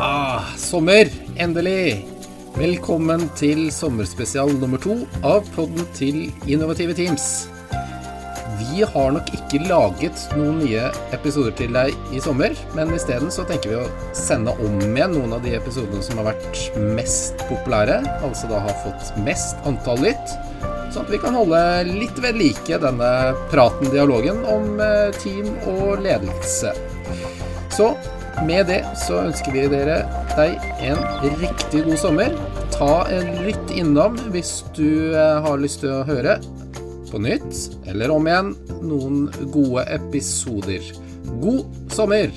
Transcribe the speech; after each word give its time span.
Ah, 0.00 0.54
sommer! 0.56 1.10
Endelig! 1.36 2.17
Velkommen 2.58 3.20
til 3.38 3.68
sommerspesial 3.70 4.48
nummer 4.58 4.80
to 4.82 4.96
av 5.22 5.46
podden 5.54 5.84
til 5.94 6.16
Innovative 6.50 6.96
Teams. 6.98 7.46
Vi 8.58 8.82
har 8.82 9.12
nok 9.14 9.30
ikke 9.36 9.60
laget 9.68 10.24
noen 10.34 10.58
nye 10.64 10.88
episoder 11.14 11.54
til 11.60 11.70
deg 11.76 11.94
i 12.10 12.18
sommer, 12.24 12.58
men 12.74 12.90
isteden 12.96 13.30
så 13.30 13.44
tenker 13.46 13.70
vi 13.70 13.78
å 13.78 14.10
sende 14.10 14.56
om 14.58 14.74
igjen 14.88 15.14
noen 15.14 15.36
av 15.36 15.46
de 15.46 15.54
episodene 15.54 16.02
som 16.02 16.18
har 16.18 16.32
vært 16.32 16.82
mest 16.98 17.38
populære, 17.46 18.00
altså 18.26 18.50
da 18.50 18.64
har 18.66 18.82
fått 18.82 19.14
mest 19.22 19.62
antall 19.70 20.02
lytt, 20.08 20.34
sånn 20.90 21.06
at 21.06 21.14
vi 21.14 21.22
kan 21.22 21.38
holde 21.38 21.62
litt 21.92 22.18
ved 22.26 22.42
like 22.42 22.82
denne 22.82 23.14
praten, 23.54 23.86
dialogen, 23.94 24.42
om 24.50 24.82
eh, 24.82 25.14
team 25.22 25.54
og 25.76 26.02
ledelse. 26.02 26.74
Så 27.70 27.92
med 28.46 28.68
det 28.70 28.80
så 28.98 29.22
ønsker 29.26 29.54
vi 29.54 29.64
dere 29.70 30.02
deg 30.36 30.58
en 30.90 31.00
riktig 31.40 31.84
god 31.86 31.98
sommer. 32.00 32.34
Ta 32.74 33.06
en 33.12 33.32
lytt 33.46 33.72
innom 33.74 34.18
hvis 34.34 34.60
du 34.76 35.14
eh, 35.14 35.38
har 35.44 35.60
lyst 35.60 35.82
til 35.84 35.94
å 35.96 36.04
høre 36.08 36.38
på 37.08 37.20
nytt 37.24 37.88
eller 37.88 38.12
om 38.12 38.28
igjen 38.28 38.52
noen 38.84 39.26
gode 39.54 39.86
episoder. 39.98 40.84
God 41.42 41.64
sommer! 41.94 42.32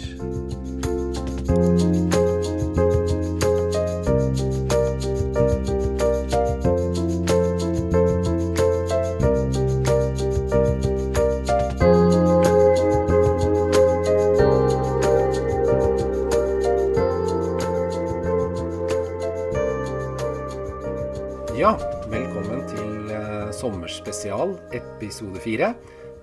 Sommerspesial 23.92 24.54
episode 24.72 25.40
fire. 25.44 25.74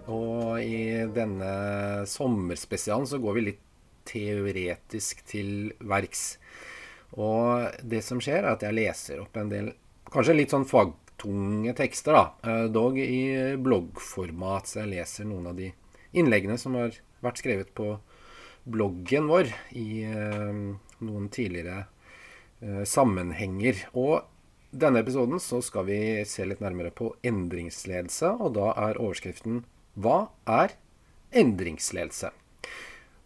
Og 0.08 0.56
i 0.64 1.04
denne 1.12 1.50
sommerspesialen 2.08 3.04
så 3.06 3.18
går 3.20 3.34
vi 3.36 3.42
litt 3.44 3.60
teoretisk 4.08 5.20
til 5.28 5.74
verks. 5.84 6.38
Og 7.20 7.68
det 7.84 8.00
som 8.06 8.22
skjer, 8.24 8.40
er 8.40 8.54
at 8.54 8.64
jeg 8.64 8.76
leser 8.76 9.20
opp 9.20 9.36
en 9.36 9.52
del 9.52 9.68
kanskje 10.08 10.38
litt 10.38 10.54
sånn 10.54 10.64
fagtunge 10.68 11.74
tekster, 11.76 12.16
da. 12.16 12.24
Eh, 12.40 12.64
dog 12.72 12.96
i 12.96 13.52
bloggformat, 13.60 14.70
så 14.70 14.80
jeg 14.86 14.94
leser 14.94 15.28
noen 15.28 15.50
av 15.52 15.60
de 15.60 15.68
innleggene 16.16 16.56
som 16.56 16.78
har 16.80 16.96
vært 17.20 17.42
skrevet 17.42 17.74
på 17.76 17.98
bloggen 18.64 19.28
vår 19.28 19.52
i 19.76 20.06
eh, 20.08 20.64
noen 21.04 21.28
tidligere 21.28 21.84
eh, 22.64 22.84
sammenhenger. 22.88 23.90
Og 23.92 24.24
denne 24.70 25.00
episoden 25.00 25.40
så 25.40 25.62
skal 25.64 25.86
vi 25.88 26.00
se 26.28 26.44
litt 26.44 26.60
nærmere 26.60 26.92
på 26.92 27.14
endringsledelse, 27.26 28.34
og 28.36 28.54
da 28.58 28.72
er 28.76 29.00
overskriften 29.00 29.64
'Hva 29.96 30.28
er 30.46 30.76
endringsledelse?' 31.32 32.32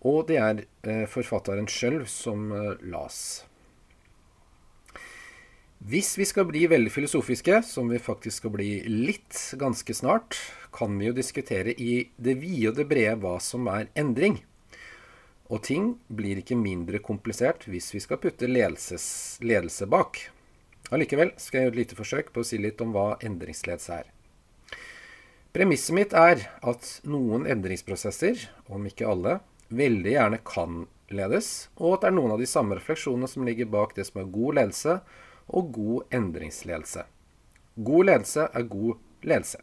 Og 0.03 0.27
det 0.27 0.39
er 0.39 0.65
eh, 0.83 1.07
forfatteren 1.07 1.69
sjøl 1.71 2.07
som 2.07 2.51
eh, 2.53 2.79
las. 2.83 3.45
Hvis 5.83 6.17
vi 6.19 6.25
skal 6.25 6.47
bli 6.47 6.67
veldig 6.71 6.91
filosofiske, 6.95 7.63
som 7.67 7.89
vi 7.91 7.99
faktisk 7.99 8.37
skal 8.43 8.53
bli 8.55 8.83
litt 8.87 9.35
ganske 9.59 9.95
snart, 9.95 10.39
kan 10.73 10.95
vi 10.99 11.09
jo 11.09 11.13
diskutere 11.13 11.75
i 11.75 12.09
det 12.17 12.37
vide 12.39 12.71
og 12.71 12.77
det 12.79 12.87
brede 12.91 13.19
hva 13.19 13.41
som 13.43 13.67
er 13.67 13.89
endring. 13.99 14.39
Og 15.51 15.63
ting 15.67 15.97
blir 16.07 16.39
ikke 16.39 16.55
mindre 16.55 17.03
komplisert 17.03 17.67
hvis 17.67 17.91
vi 17.95 18.01
skal 18.01 18.23
putte 18.23 18.47
ledelses, 18.47 19.39
ledelse 19.43 19.91
bak. 19.91 20.23
Allikevel 20.93 21.31
skal 21.41 21.59
jeg 21.59 21.67
gjøre 21.67 21.73
et 21.73 21.81
lite 21.81 21.97
forsøk 21.97 22.33
på 22.35 22.43
å 22.43 22.47
si 22.47 22.59
litt 22.61 22.81
om 22.85 22.93
hva 22.93 23.15
endringsledelse 23.25 24.03
er. 24.03 24.11
Premisset 25.53 25.97
mitt 25.97 26.15
er 26.17 26.47
at 26.65 26.89
noen 27.09 27.47
endringsprosesser, 27.49 28.47
om 28.73 28.85
ikke 28.89 29.09
alle, 29.09 29.39
veldig 29.73 30.15
gjerne 30.15 30.41
kan 30.49 30.85
ledes, 31.13 31.51
og 31.77 31.97
at 31.97 32.05
det 32.05 32.11
er 32.11 32.17
noen 32.17 32.35
av 32.37 32.41
de 32.41 32.49
samme 32.49 32.77
refleksjonene 32.77 33.29
som 33.29 33.45
ligger 33.49 33.69
bak 33.73 33.93
det 33.97 34.07
som 34.09 34.23
er 34.23 34.33
god 34.33 34.59
ledelse 34.61 34.97
og 35.53 35.75
god 35.77 36.17
endringsledelse. 36.21 37.05
God 37.77 38.09
ledelse 38.09 38.49
er 38.49 38.69
god 38.73 39.29
ledelse, 39.29 39.61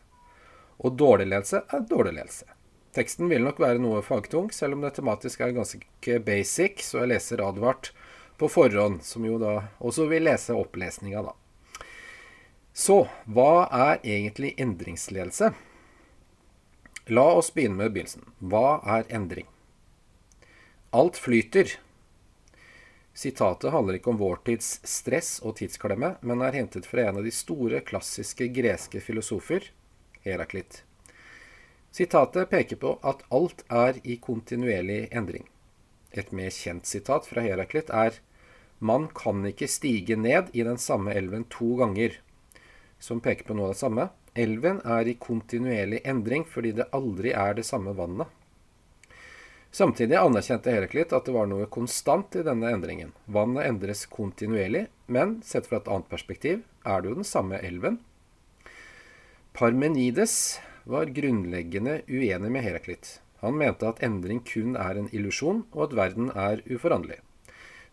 og 0.81 0.97
dårlig 0.97 1.29
ledelse 1.29 1.61
er 1.65 1.85
dårlig 1.89 2.15
ledelse. 2.17 2.49
Teksten 2.95 3.29
vil 3.29 3.45
nok 3.45 3.61
være 3.61 3.81
noe 3.81 4.01
fagtung, 4.05 4.49
selv 4.53 4.77
om 4.77 4.85
det 4.85 4.95
tematisk 4.97 5.41
er 5.45 5.53
ganske 5.53 6.21
basic, 6.25 6.81
så 6.85 7.03
jeg 7.03 7.13
leser 7.13 7.45
advart 7.45 7.91
på 8.39 8.49
forhånd, 8.49 9.03
som 9.03 9.25
jo 9.27 9.37
da 9.41 9.55
også 9.83 10.07
vil 10.09 10.25
lese 10.27 10.55
opplesninga, 10.55 11.23
da. 11.27 11.35
Så 12.73 13.01
hva 13.27 13.67
er 13.67 13.99
egentlig 14.07 14.53
endringsledelse? 14.61 15.51
La 17.09 17.25
oss 17.35 17.49
begynne 17.53 17.81
med 17.81 17.91
begynnelsen. 17.95 18.27
Hva 18.39 18.79
er 18.97 19.07
endring? 19.09 19.47
Alt 20.95 21.17
flyter. 21.17 21.73
Sitatet 23.13 23.73
handler 23.73 23.97
ikke 23.97 24.13
om 24.13 24.21
vår 24.21 24.39
tids 24.47 24.77
stress 24.87 25.39
og 25.43 25.57
tidsklemme, 25.59 26.13
men 26.21 26.45
er 26.45 26.55
hentet 26.55 26.87
fra 26.87 27.09
en 27.09 27.19
av 27.19 27.25
de 27.27 27.33
store, 27.35 27.81
klassiske 27.83 28.47
greske 28.55 29.01
filosofer, 29.03 29.71
Heraklit. 30.23 30.83
Sitatet 31.91 32.49
peker 32.51 32.77
på 32.79 32.93
at 33.01 33.25
alt 33.33 33.65
er 33.67 33.97
i 34.03 34.19
kontinuerlig 34.21 35.07
endring. 35.11 35.47
Et 36.11 36.31
mer 36.31 36.53
kjent 36.53 36.85
sitat 36.87 37.27
fra 37.29 37.41
Heraklit 37.43 37.89
er 37.89 38.21
man 38.79 39.07
kan 39.15 39.43
ikke 39.47 39.67
stige 39.67 40.15
ned 40.15 40.51
i 40.55 40.63
den 40.63 40.79
samme 40.79 41.13
elven 41.13 41.45
to 41.51 41.75
ganger, 41.79 42.15
som 42.99 43.21
peker 43.23 43.47
på 43.47 43.55
noe 43.55 43.69
av 43.69 43.75
det 43.75 43.81
samme. 43.83 44.09
Elven 44.39 44.79
er 44.87 45.07
i 45.07 45.17
kontinuerlig 45.19 46.01
endring 46.07 46.45
fordi 46.47 46.73
det 46.77 46.89
aldri 46.95 47.33
er 47.35 47.57
det 47.57 47.65
samme 47.67 47.95
vannet. 47.97 48.27
Samtidig 49.71 50.17
anerkjente 50.17 50.71
Heraklit 50.73 51.11
at 51.13 51.27
det 51.27 51.33
var 51.35 51.45
noe 51.49 51.67
konstant 51.69 52.33
i 52.39 52.45
denne 52.45 52.71
endringen. 52.73 53.11
Vannet 53.29 53.67
endres 53.69 54.07
kontinuerlig, 54.09 54.87
men 55.05 55.37
sett 55.45 55.69
fra 55.69 55.77
et 55.77 55.89
annet 55.91 56.09
perspektiv 56.09 56.63
er 56.87 57.01
det 57.01 57.11
jo 57.11 57.19
den 57.19 57.27
samme 57.27 57.59
elven. 57.61 57.99
Parmenides 59.53 60.59
var 60.89 61.11
grunnleggende 61.13 61.99
uenig 62.07 62.49
med 62.49 62.65
Heraklit. 62.65 63.19
Han 63.43 63.59
mente 63.59 63.87
at 63.87 64.01
endring 64.03 64.41
kun 64.43 64.75
er 64.75 64.97
en 64.97 65.09
illusjon, 65.15 65.63
og 65.71 65.89
at 65.89 65.97
verden 65.99 66.31
er 66.33 66.63
uforanderlig. 66.65 67.21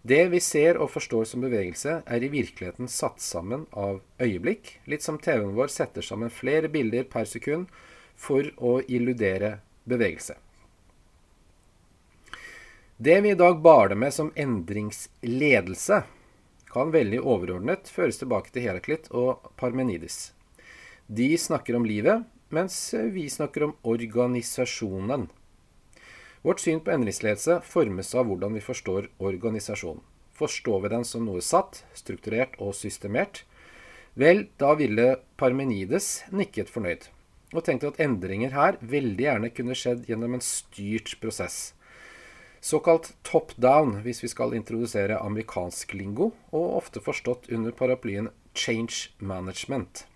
Det 0.06 0.26
vi 0.30 0.38
ser 0.44 0.76
og 0.78 0.92
forstår 0.92 1.24
som 1.26 1.42
bevegelse, 1.42 2.00
er 2.06 2.22
i 2.22 2.30
virkeligheten 2.30 2.86
satt 2.90 3.22
sammen 3.24 3.64
av 3.72 4.02
øyeblikk, 4.22 4.76
litt 4.86 5.02
som 5.02 5.16
TV-en 5.18 5.56
vår 5.56 5.72
setter 5.72 6.04
sammen 6.04 6.30
flere 6.30 6.68
bilder 6.70 7.08
per 7.10 7.26
sekund 7.26 7.72
for 8.14 8.46
å 8.62 8.76
illudere 8.86 9.56
bevegelse. 9.88 10.36
Det 12.96 13.16
vi 13.24 13.32
i 13.34 13.40
dag 13.40 13.58
baler 13.64 13.98
med 13.98 14.14
som 14.14 14.30
endringsledelse, 14.36 15.98
kan 16.70 16.92
veldig 16.94 17.18
overordnet 17.24 17.90
føres 17.90 18.20
tilbake 18.20 18.52
til 18.52 18.68
Heraklit 18.68 19.10
og 19.10 19.50
Parmenides. 19.58 20.30
De 21.06 21.32
snakker 21.40 21.76
om 21.76 21.88
livet, 21.88 22.22
mens 22.54 22.78
vi 22.94 23.26
snakker 23.32 23.66
om 23.66 23.74
organisasjonen. 23.82 25.26
Vårt 26.46 26.60
syn 26.62 26.78
på 26.78 26.92
endringsledelse 26.94 27.56
formes 27.66 28.12
av 28.14 28.28
hvordan 28.28 28.54
vi 28.54 28.60
forstår 28.62 29.08
organisasjonen. 29.18 30.04
Forstår 30.36 30.84
vi 30.84 30.90
den 30.92 31.04
som 31.08 31.24
noe 31.26 31.42
satt, 31.42 31.80
strukturert 31.96 32.54
og 32.62 32.76
systemert? 32.78 33.40
Vel, 34.14 34.44
da 34.60 34.76
ville 34.78 35.16
Parmenides 35.40 36.22
nikket 36.30 36.70
fornøyd, 36.70 37.08
og 37.50 37.66
tenkte 37.66 37.90
at 37.90 37.98
endringer 38.04 38.54
her 38.54 38.78
veldig 38.78 39.26
gjerne 39.26 39.52
kunne 39.58 39.74
skjedd 39.74 40.06
gjennom 40.06 40.38
en 40.38 40.44
styrt 40.44 41.16
prosess. 41.18 41.74
Såkalt 42.62 43.16
top 43.26 43.56
down, 43.58 44.04
hvis 44.06 44.22
vi 44.22 44.30
skal 44.30 44.54
introdusere 44.54 45.18
amerikansk 45.18 45.98
lingo, 45.98 46.30
og 46.54 46.78
ofte 46.78 47.02
forstått 47.02 47.50
under 47.50 47.74
paraplyen 47.74 48.30
change 48.54 49.10
management. 49.18 50.06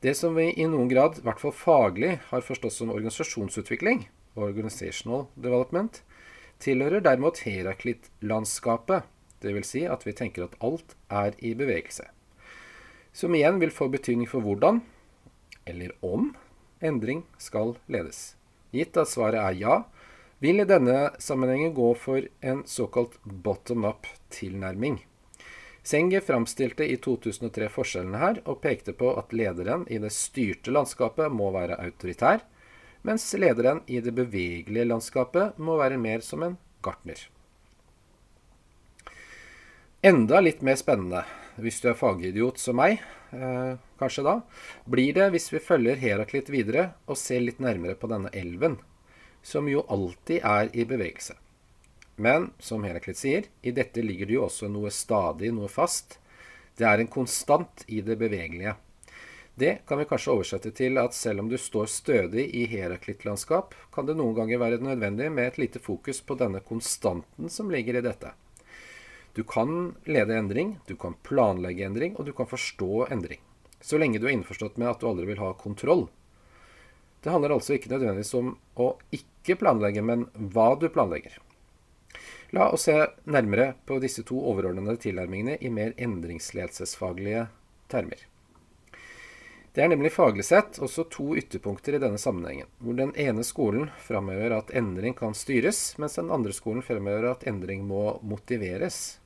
Det 0.00 0.16
som 0.16 0.38
vi 0.38 0.54
i 0.54 0.64
noen 0.64 0.88
grad, 0.88 1.20
i 1.20 1.26
hvert 1.26 1.42
fall 1.42 1.52
faglig, 1.52 2.16
har 2.30 2.48
forstått 2.48 2.80
som 2.80 2.94
organisasjonsutvikling, 2.94 4.06
organizational 4.38 5.26
development, 5.36 6.02
tilhører 6.62 7.02
derimot 7.04 7.42
Heraklit-landskapet. 7.46 9.06
Dvs. 9.42 9.68
Si 9.70 9.84
at 9.86 10.02
vi 10.06 10.14
tenker 10.18 10.48
at 10.48 10.56
alt 10.64 10.96
er 11.10 11.36
i 11.38 11.54
bevegelse. 11.54 12.08
som 13.12 13.34
igjen 13.34 13.58
vil 13.58 13.72
få 13.74 13.88
betydning 13.90 14.28
for 14.30 14.44
hvordan, 14.44 14.80
eller 15.66 15.90
om, 16.06 16.36
endring 16.80 17.24
skal 17.38 17.74
ledes. 17.90 18.36
Gitt 18.70 18.96
at 19.00 19.10
svaret 19.10 19.40
er 19.42 19.56
ja, 19.58 19.76
vil 20.38 20.62
i 20.62 20.68
denne 20.68 21.10
sammenhengen 21.18 21.74
gå 21.74 21.88
for 21.98 22.22
en 22.40 22.62
såkalt 22.66 23.18
bottom 23.24 23.88
up-tilnærming. 23.88 25.00
Senge 25.82 26.20
framstilte 26.20 26.86
i 26.86 26.98
2003 27.00 27.70
forskjellene 27.72 28.20
her, 28.20 28.40
og 28.44 28.60
pekte 28.62 28.92
på 28.92 29.14
at 29.18 29.32
lederen 29.32 29.86
i 29.90 29.98
det 30.02 30.12
styrte 30.14 30.70
landskapet 30.74 31.32
må 31.32 31.50
være 31.54 31.80
autoritær, 31.80 32.44
mens 33.08 33.24
lederen 33.40 33.80
i 33.86 34.02
det 34.04 34.12
bevegelige 34.12 34.84
landskapet 34.84 35.56
må 35.56 35.78
være 35.80 35.96
mer 36.00 36.20
som 36.24 36.44
en 36.44 36.58
gartner. 36.84 37.22
Enda 40.04 40.42
litt 40.44 40.60
mer 40.62 40.76
spennende, 40.78 41.24
hvis 41.56 41.80
du 41.82 41.88
er 41.90 41.96
fagidiot 41.98 42.60
som 42.60 42.76
meg, 42.78 43.00
eh, 43.32 43.80
kanskje 43.98 44.26
da, 44.26 44.34
blir 44.84 45.16
det 45.16 45.30
hvis 45.32 45.48
vi 45.54 45.64
følger 45.64 45.98
Heraklit 45.98 46.52
videre 46.52 46.92
og 47.08 47.18
ser 47.18 47.40
litt 47.42 47.58
nærmere 47.64 47.96
på 47.98 48.10
denne 48.12 48.30
elven, 48.36 48.76
som 49.42 49.66
jo 49.72 49.86
alltid 49.88 50.44
er 50.44 50.70
i 50.76 50.84
bevegelse. 50.84 51.34
Men 52.16 52.50
som 52.58 52.84
Heraklit 52.84 53.18
sier, 53.18 53.48
i 53.62 53.72
dette 53.72 54.04
ligger 54.04 54.28
det 54.28 54.36
jo 54.36 54.44
også 54.46 54.68
noe 54.68 54.92
stadig, 54.94 55.50
noe 55.54 55.70
fast. 55.72 56.18
Det 56.78 56.86
er 56.86 57.00
en 57.00 57.10
konstant 57.10 57.84
i 57.88 58.02
det 58.04 58.18
bevegelige. 58.20 58.76
Det 59.58 59.78
kan 59.86 59.98
vi 59.98 60.04
kanskje 60.06 60.32
oversette 60.36 60.70
til 60.70 61.00
at 61.02 61.16
selv 61.18 61.42
om 61.42 61.48
du 61.50 61.56
står 61.58 61.88
stødig 61.90 62.44
i 62.54 62.60
Heraklit-landskap, 62.70 63.72
kan 63.90 64.06
det 64.06 64.14
noen 64.14 64.36
ganger 64.36 64.60
være 64.62 64.78
nødvendig 64.86 65.32
med 65.34 65.48
et 65.50 65.58
lite 65.58 65.80
fokus 65.82 66.20
på 66.22 66.36
denne 66.38 66.60
konstanten 66.62 67.50
som 67.50 67.72
ligger 67.74 67.98
i 67.98 68.02
dette. 68.06 68.30
Du 69.34 69.42
kan 69.42 69.96
lede 70.06 70.36
endring, 70.38 70.76
du 70.86 70.94
kan 70.94 71.18
planlegge 71.26 71.88
endring, 71.88 72.14
og 72.14 72.28
du 72.28 72.32
kan 72.38 72.46
forstå 72.46 73.08
endring. 73.10 73.42
Så 73.80 73.98
lenge 73.98 74.22
du 74.22 74.28
er 74.28 74.36
innforstått 74.36 74.78
med 74.78 74.92
at 74.92 75.02
du 75.02 75.10
aldri 75.10 75.26
vil 75.32 75.42
ha 75.42 75.50
kontroll. 75.58 76.06
Det 77.18 77.34
handler 77.34 77.56
altså 77.58 77.74
ikke 77.74 77.90
nødvendigvis 77.90 78.34
om 78.38 78.54
å 78.78 78.92
ikke 79.10 79.58
planlegge, 79.58 80.06
men 80.06 80.28
hva 80.54 80.70
du 80.78 80.86
planlegger. 80.86 81.34
La 82.54 82.70
oss 82.70 82.86
se 82.86 82.94
nærmere 83.26 83.72
på 83.90 83.98
disse 83.98 84.22
to 84.22 84.38
overordnede 84.38 85.00
tilnærmingene 85.02 85.58
i 85.58 85.74
mer 85.82 85.98
endringsledelsesfaglige 85.98 87.48
termer. 87.90 88.27
Det 89.78 89.84
er 89.84 89.92
nemlig 89.92 90.10
faglig 90.10 90.42
sett 90.42 90.80
også 90.82 91.04
to 91.06 91.36
ytterpunkter 91.38 91.94
i 91.94 91.98
denne 92.02 92.18
sammenhengen, 92.18 92.66
hvor 92.82 92.96
den 92.98 93.12
ene 93.14 93.44
skolen 93.46 93.92
framhever 94.02 94.50
at 94.56 94.72
endring 94.74 95.12
kan 95.14 95.36
styres, 95.38 95.92
mens 96.02 96.16
den 96.18 96.32
andre 96.34 96.50
skolen 96.50 96.82
fremhever 96.82 97.28
at 97.30 97.44
endring 97.46 97.84
må 97.86 98.16
motiveres. 98.26 99.20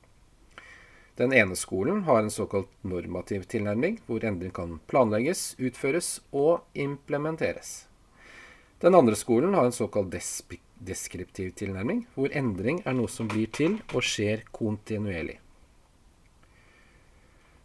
Den 1.17 1.33
ene 1.33 1.57
skolen 1.57 2.03
har 2.05 2.19
en 2.21 2.29
såkalt 2.29 2.69
normativ 2.85 3.47
tilnærming, 3.49 3.95
hvor 4.05 4.21
endring 4.21 4.53
kan 4.53 4.75
planlegges, 4.85 5.55
utføres 5.57 6.19
og 6.29 6.61
implementeres. 6.77 7.87
Den 8.85 8.93
andre 8.93 9.17
skolen 9.17 9.57
har 9.57 9.65
en 9.65 9.73
såkalt 9.73 10.13
deskriptiv 10.77 11.55
tilnærming, 11.57 12.03
hvor 12.13 12.29
endring 12.29 12.83
er 12.85 12.93
noe 12.93 13.09
som 13.09 13.25
blir 13.33 13.49
til 13.49 13.79
og 13.89 14.05
skjer 14.05 14.45
kontinuerlig. 14.53 15.39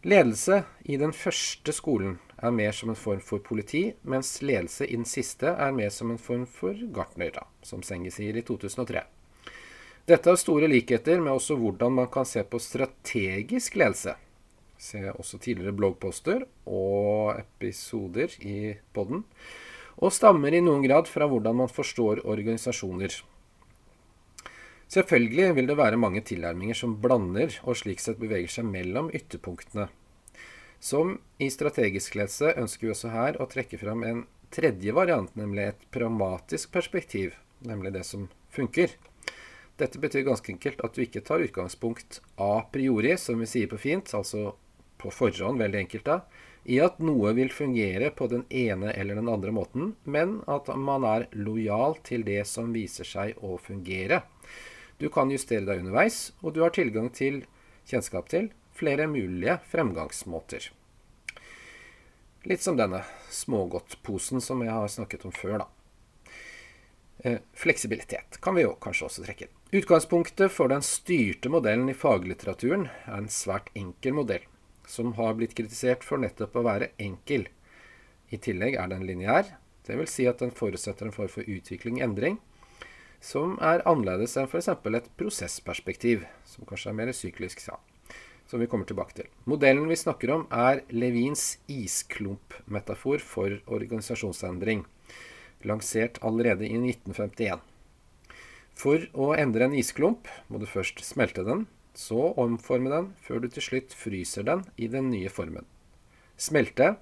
Ledelse 0.08 0.62
i 0.88 0.96
den 0.96 1.12
første 1.12 1.76
skolen 1.76 2.16
er 2.38 2.54
mer 2.54 2.72
som 2.72 2.92
en 2.92 2.98
form 2.98 3.20
for 3.24 3.42
politi, 3.44 3.92
mens 4.02 4.38
ledelse 4.42 4.86
i 4.86 4.96
den 4.96 5.08
siste 5.08 5.50
er 5.50 5.74
mer 5.74 5.90
som 5.94 6.12
en 6.12 6.20
form 6.22 6.46
for 6.46 6.78
gartner, 6.94 7.32
da, 7.34 7.46
som 7.66 7.82
Senge 7.86 8.12
sier 8.14 8.38
i 8.38 8.44
2003. 8.46 9.02
Dette 10.08 10.30
har 10.30 10.38
store 10.40 10.70
likheter 10.70 11.20
med 11.20 11.34
også 11.34 11.58
hvordan 11.60 11.98
man 11.98 12.08
kan 12.12 12.24
se 12.24 12.40
på 12.40 12.60
strategisk 12.62 13.76
ledelse. 13.76 14.14
Se 14.78 15.02
også 15.10 15.40
tidligere 15.42 15.74
bloggposter 15.76 16.46
og 16.64 17.34
episoder 17.36 18.32
i 18.40 18.76
podden. 18.94 19.24
Og 19.98 20.14
stammer 20.14 20.54
i 20.54 20.62
noen 20.62 20.86
grad 20.86 21.10
fra 21.10 21.26
hvordan 21.28 21.58
man 21.58 21.68
forstår 21.68 22.22
organisasjoner. 22.24 23.18
Selvfølgelig 24.88 25.50
vil 25.58 25.68
det 25.68 25.76
være 25.76 26.00
mange 26.00 26.22
tilnærminger 26.24 26.78
som 26.78 26.94
blander 27.02 27.58
og 27.66 27.76
slik 27.76 28.00
sett 28.00 28.20
beveger 28.22 28.48
seg 28.48 28.70
mellom 28.70 29.10
ytterpunktene. 29.12 29.90
Som 30.80 31.18
i 31.42 31.50
strategisk 31.50 32.14
ledelse 32.14 32.54
ønsker 32.54 32.86
vi 32.86 32.92
også 32.94 33.10
her 33.10 33.38
å 33.42 33.48
trekke 33.50 33.80
fram 33.80 34.04
en 34.06 34.24
tredje 34.54 34.94
variant, 34.94 35.30
nemlig 35.36 35.72
et 35.72 35.86
pragmatisk 35.94 36.72
perspektiv, 36.72 37.34
nemlig 37.66 37.92
det 37.96 38.04
som 38.06 38.28
funker. 38.54 38.94
Dette 39.78 40.00
betyr 40.02 40.26
ganske 40.26 40.52
enkelt 40.54 40.80
at 40.82 40.94
du 40.94 41.04
ikke 41.04 41.22
tar 41.26 41.42
utgangspunkt 41.44 42.20
a 42.42 42.64
priori, 42.72 43.14
som 43.18 43.38
vi 43.38 43.46
sier 43.46 43.70
på 43.70 43.78
fint, 43.78 44.14
altså 44.14 44.54
på 44.98 45.10
forhånd, 45.14 45.60
veldig 45.62 45.82
enkelt 45.84 46.06
da, 46.08 46.16
i 46.68 46.80
at 46.82 46.98
noe 47.02 47.30
vil 47.36 47.52
fungere 47.54 48.10
på 48.14 48.26
den 48.30 48.42
ene 48.50 48.90
eller 48.92 49.18
den 49.18 49.30
andre 49.30 49.54
måten, 49.54 49.92
men 50.04 50.40
at 50.50 50.70
man 50.74 51.06
er 51.06 51.28
lojal 51.38 51.96
til 52.06 52.26
det 52.26 52.42
som 52.50 52.74
viser 52.74 53.06
seg 53.06 53.38
å 53.44 53.56
fungere. 53.62 54.24
Du 54.98 55.06
kan 55.14 55.30
justere 55.30 55.66
deg 55.66 55.84
underveis, 55.84 56.32
og 56.42 56.56
du 56.56 56.64
har 56.64 56.74
tilgang 56.74 57.12
til 57.14 57.44
kjennskap 57.88 58.26
til 58.30 58.50
flere 58.78 59.08
mulige 59.10 59.58
fremgangsmåter. 59.70 60.70
Litt 62.46 62.62
som 62.62 62.78
denne 62.78 63.02
smågodtposen 63.34 64.40
som 64.40 64.62
jeg 64.62 64.72
har 64.72 64.88
snakket 64.88 65.26
om 65.26 65.34
før, 65.34 65.64
da. 65.64 65.68
Eh, 67.18 67.40
fleksibilitet 67.52 68.38
kan 68.40 68.54
vi 68.54 68.62
jo 68.62 68.76
kanskje 68.78 69.08
også 69.08 69.24
trekke. 69.26 69.48
Utgangspunktet 69.74 70.52
for 70.54 70.70
den 70.70 70.84
styrte 70.86 71.50
modellen 71.50 71.90
i 71.90 71.96
faglitteraturen 71.98 72.86
er 73.08 73.16
en 73.18 73.32
svært 73.32 73.72
enkel 73.76 74.14
modell, 74.20 74.44
som 74.86 75.16
har 75.18 75.34
blitt 75.36 75.56
kritisert 75.58 76.06
for 76.06 76.22
nettopp 76.22 76.54
å 76.56 76.66
være 76.68 76.92
enkel. 77.02 77.48
I 78.30 78.38
tillegg 78.38 78.78
er 78.78 78.92
den 78.94 79.04
lineær, 79.08 79.50
dvs. 79.88 80.14
Si 80.14 80.28
at 80.30 80.38
den 80.44 80.54
forutsetter 80.54 81.08
en 81.08 81.16
form 81.16 81.32
for 81.32 81.48
utvikling-endring, 81.48 82.38
som 83.20 83.56
er 83.58 83.82
annerledes 83.88 84.36
enn 84.38 84.46
f.eks. 84.46 84.70
et 84.70 85.12
prosessperspektiv, 85.18 86.24
som 86.46 86.68
kanskje 86.68 86.92
er 86.92 86.98
mer 87.00 87.12
syklisk, 87.16 87.60
sa. 87.60 87.80
Som 88.48 88.62
vi 88.62 88.66
kommer 88.66 88.88
tilbake 88.88 89.12
til. 89.12 89.26
Modellen 89.44 89.90
vi 89.90 89.96
snakker 90.00 90.30
om, 90.32 90.46
er 90.48 90.80
Levins 90.88 91.58
isklumpmetafor 91.68 93.20
for 93.20 93.58
organisasjonsendring, 93.68 94.86
lansert 95.68 96.16
allerede 96.24 96.64
i 96.64 96.78
1951. 96.80 97.60
For 98.78 99.04
å 99.12 99.34
endre 99.36 99.66
en 99.66 99.76
isklump 99.76 100.30
må 100.48 100.62
du 100.62 100.68
først 100.70 101.02
smelte 101.04 101.44
den, 101.44 101.66
så 101.98 102.30
omforme 102.38 102.92
den, 102.92 103.10
før 103.20 103.42
du 103.42 103.50
til 103.52 103.64
slutt 103.66 103.92
fryser 103.98 104.46
den 104.46 104.64
i 104.78 104.88
den 104.88 105.10
nye 105.10 105.28
formen. 105.28 105.66
Smelte 106.38 106.94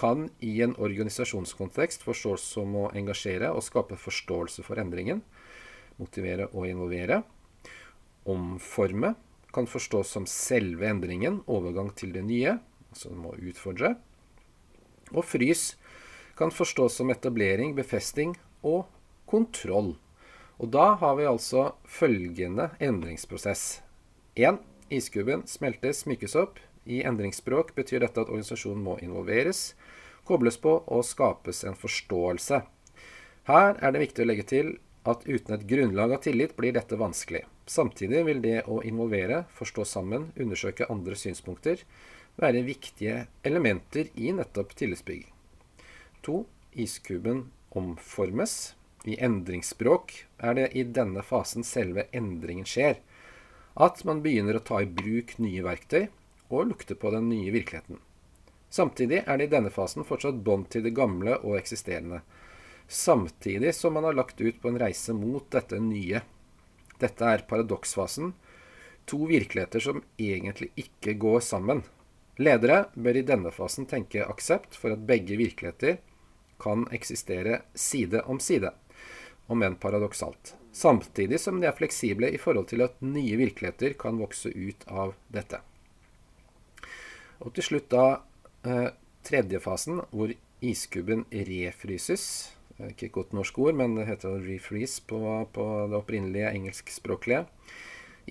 kan 0.00 0.30
i 0.40 0.54
en 0.64 0.72
organisasjonskontekst 0.80 2.02
forstås 2.06 2.50
som 2.56 2.72
å 2.80 2.88
engasjere 2.96 3.52
og 3.52 3.62
skape 3.66 3.98
forståelse 4.00 4.64
for 4.64 4.80
endringen, 4.80 5.20
motivere 6.00 6.48
og 6.54 6.70
involvere. 6.70 7.20
Omforme 8.24 9.12
kan 9.54 9.66
forstås 9.66 10.12
som 10.14 10.26
selve 10.26 10.88
endringen, 10.88 11.40
overgang 11.46 11.90
til 11.96 12.12
det 12.14 12.22
nye, 12.26 12.58
altså 12.90 13.10
den 13.10 13.22
må 13.22 13.34
utfordre. 13.38 13.94
Og 15.10 15.26
frys 15.26 15.74
kan 16.38 16.52
forstås 16.54 17.00
som 17.00 17.10
etablering, 17.10 17.74
befesting 17.74 18.36
og 18.62 18.86
kontroll. 19.30 19.96
Og 20.60 20.70
da 20.74 20.94
har 21.00 21.16
vi 21.16 21.28
altså 21.28 21.70
følgende 21.88 22.70
endringsprosess. 22.80 23.80
1. 24.36 24.60
Iskuben 24.90 25.46
smeltes, 25.48 26.04
smykes 26.04 26.36
opp. 26.38 26.60
I 26.84 27.02
endringsspråk 27.06 27.74
betyr 27.76 28.04
dette 28.04 28.22
at 28.22 28.30
organisasjonen 28.30 28.82
må 28.84 28.96
involveres, 29.04 29.74
kobles 30.26 30.56
på 30.60 30.78
og 30.86 31.04
skapes 31.06 31.62
en 31.68 31.76
forståelse. 31.78 32.62
Her 33.50 33.76
er 33.80 33.92
det 33.92 34.04
viktig 34.04 34.24
å 34.24 34.28
legge 34.28 34.46
til 34.48 34.72
at 35.08 35.24
uten 35.26 35.56
et 35.56 35.66
grunnlag 35.68 36.12
av 36.16 36.24
tillit 36.24 36.56
blir 36.58 36.74
dette 36.76 36.98
vanskelig. 37.00 37.44
Samtidig 37.70 38.24
vil 38.26 38.40
det 38.42 38.64
å 38.66 38.80
involvere, 38.82 39.44
forstå 39.54 39.84
sammen, 39.86 40.30
undersøke 40.34 40.88
andre 40.90 41.14
synspunkter 41.14 41.84
være 42.40 42.64
viktige 42.66 43.26
elementer 43.46 44.08
i 44.18 44.32
nettopp 44.34 44.74
tillitsbygging. 44.78 45.30
2. 46.26 46.40
Iskuben 46.82 47.44
omformes. 47.70 48.74
I 49.08 49.14
endringsspråk 49.22 50.12
er 50.44 50.56
det 50.58 50.66
i 50.76 50.82
denne 50.98 51.22
fasen 51.24 51.64
selve 51.64 52.08
endringen 52.12 52.66
skjer. 52.68 52.98
At 53.78 54.02
man 54.04 54.20
begynner 54.24 54.58
å 54.58 54.64
ta 54.66 54.82
i 54.82 54.90
bruk 54.90 55.36
nye 55.38 55.62
verktøy 55.64 56.10
og 56.50 56.72
lukte 56.72 56.98
på 56.98 57.14
den 57.14 57.30
nye 57.30 57.54
virkeligheten. 57.54 58.02
Samtidig 58.70 59.22
er 59.24 59.38
det 59.38 59.46
i 59.46 59.54
denne 59.54 59.70
fasen 59.70 60.04
fortsatt 60.06 60.42
bånd 60.44 60.68
til 60.74 60.84
det 60.84 60.92
gamle 60.98 61.38
og 61.38 61.56
eksisterende. 61.58 62.20
Samtidig 62.90 63.72
som 63.78 63.94
man 63.94 64.10
har 64.10 64.18
lagt 64.18 64.42
ut 64.42 64.60
på 64.60 64.68
en 64.68 64.82
reise 64.82 65.14
mot 65.14 65.46
dette 65.54 65.78
nye. 65.80 66.20
Dette 67.00 67.24
er 67.24 67.46
paradoksfasen. 67.48 68.34
To 69.10 69.24
virkeligheter 69.30 69.82
som 69.82 70.02
egentlig 70.20 70.70
ikke 70.78 71.16
går 71.20 71.40
sammen. 71.44 71.82
Ledere 72.40 72.86
bør 72.94 73.18
i 73.20 73.26
denne 73.26 73.52
fasen 73.52 73.88
tenke 73.88 74.24
aksept 74.24 74.76
for 74.78 74.94
at 74.94 75.02
begge 75.08 75.36
virkeligheter 75.40 75.98
kan 76.60 76.86
eksistere 76.92 77.62
side 77.74 78.22
om 78.28 78.40
side 78.40 78.72
om 79.50 79.62
enn 79.66 79.76
paradoksalt. 79.80 80.54
Samtidig 80.72 81.40
som 81.42 81.58
de 81.60 81.66
er 81.66 81.74
fleksible 81.74 82.30
i 82.30 82.38
forhold 82.38 82.68
til 82.70 82.84
at 82.84 83.00
nye 83.02 83.34
virkeligheter 83.40 83.96
kan 83.98 84.20
vokse 84.20 84.52
ut 84.54 84.86
av 84.86 85.16
dette. 85.34 85.58
Og 87.42 87.52
til 87.56 87.66
slutt 87.66 87.88
da 87.90 88.04
eh, 88.68 88.92
tredje 89.26 89.58
fasen, 89.64 90.04
hvor 90.14 90.30
iskubben 90.60 91.24
refryses. 91.32 92.54
Ikke 92.88 93.10
et 93.10 93.14
godt 93.14 93.34
norsk 93.36 93.58
ord, 93.60 93.76
men 93.76 93.96
det 93.98 94.06
heter 94.08 94.40
refreeze 94.44 95.02
på, 95.06 95.20
på 95.52 95.66
det 95.90 95.98
opprinnelige 95.98 96.52
engelskspråklige. 96.56 97.44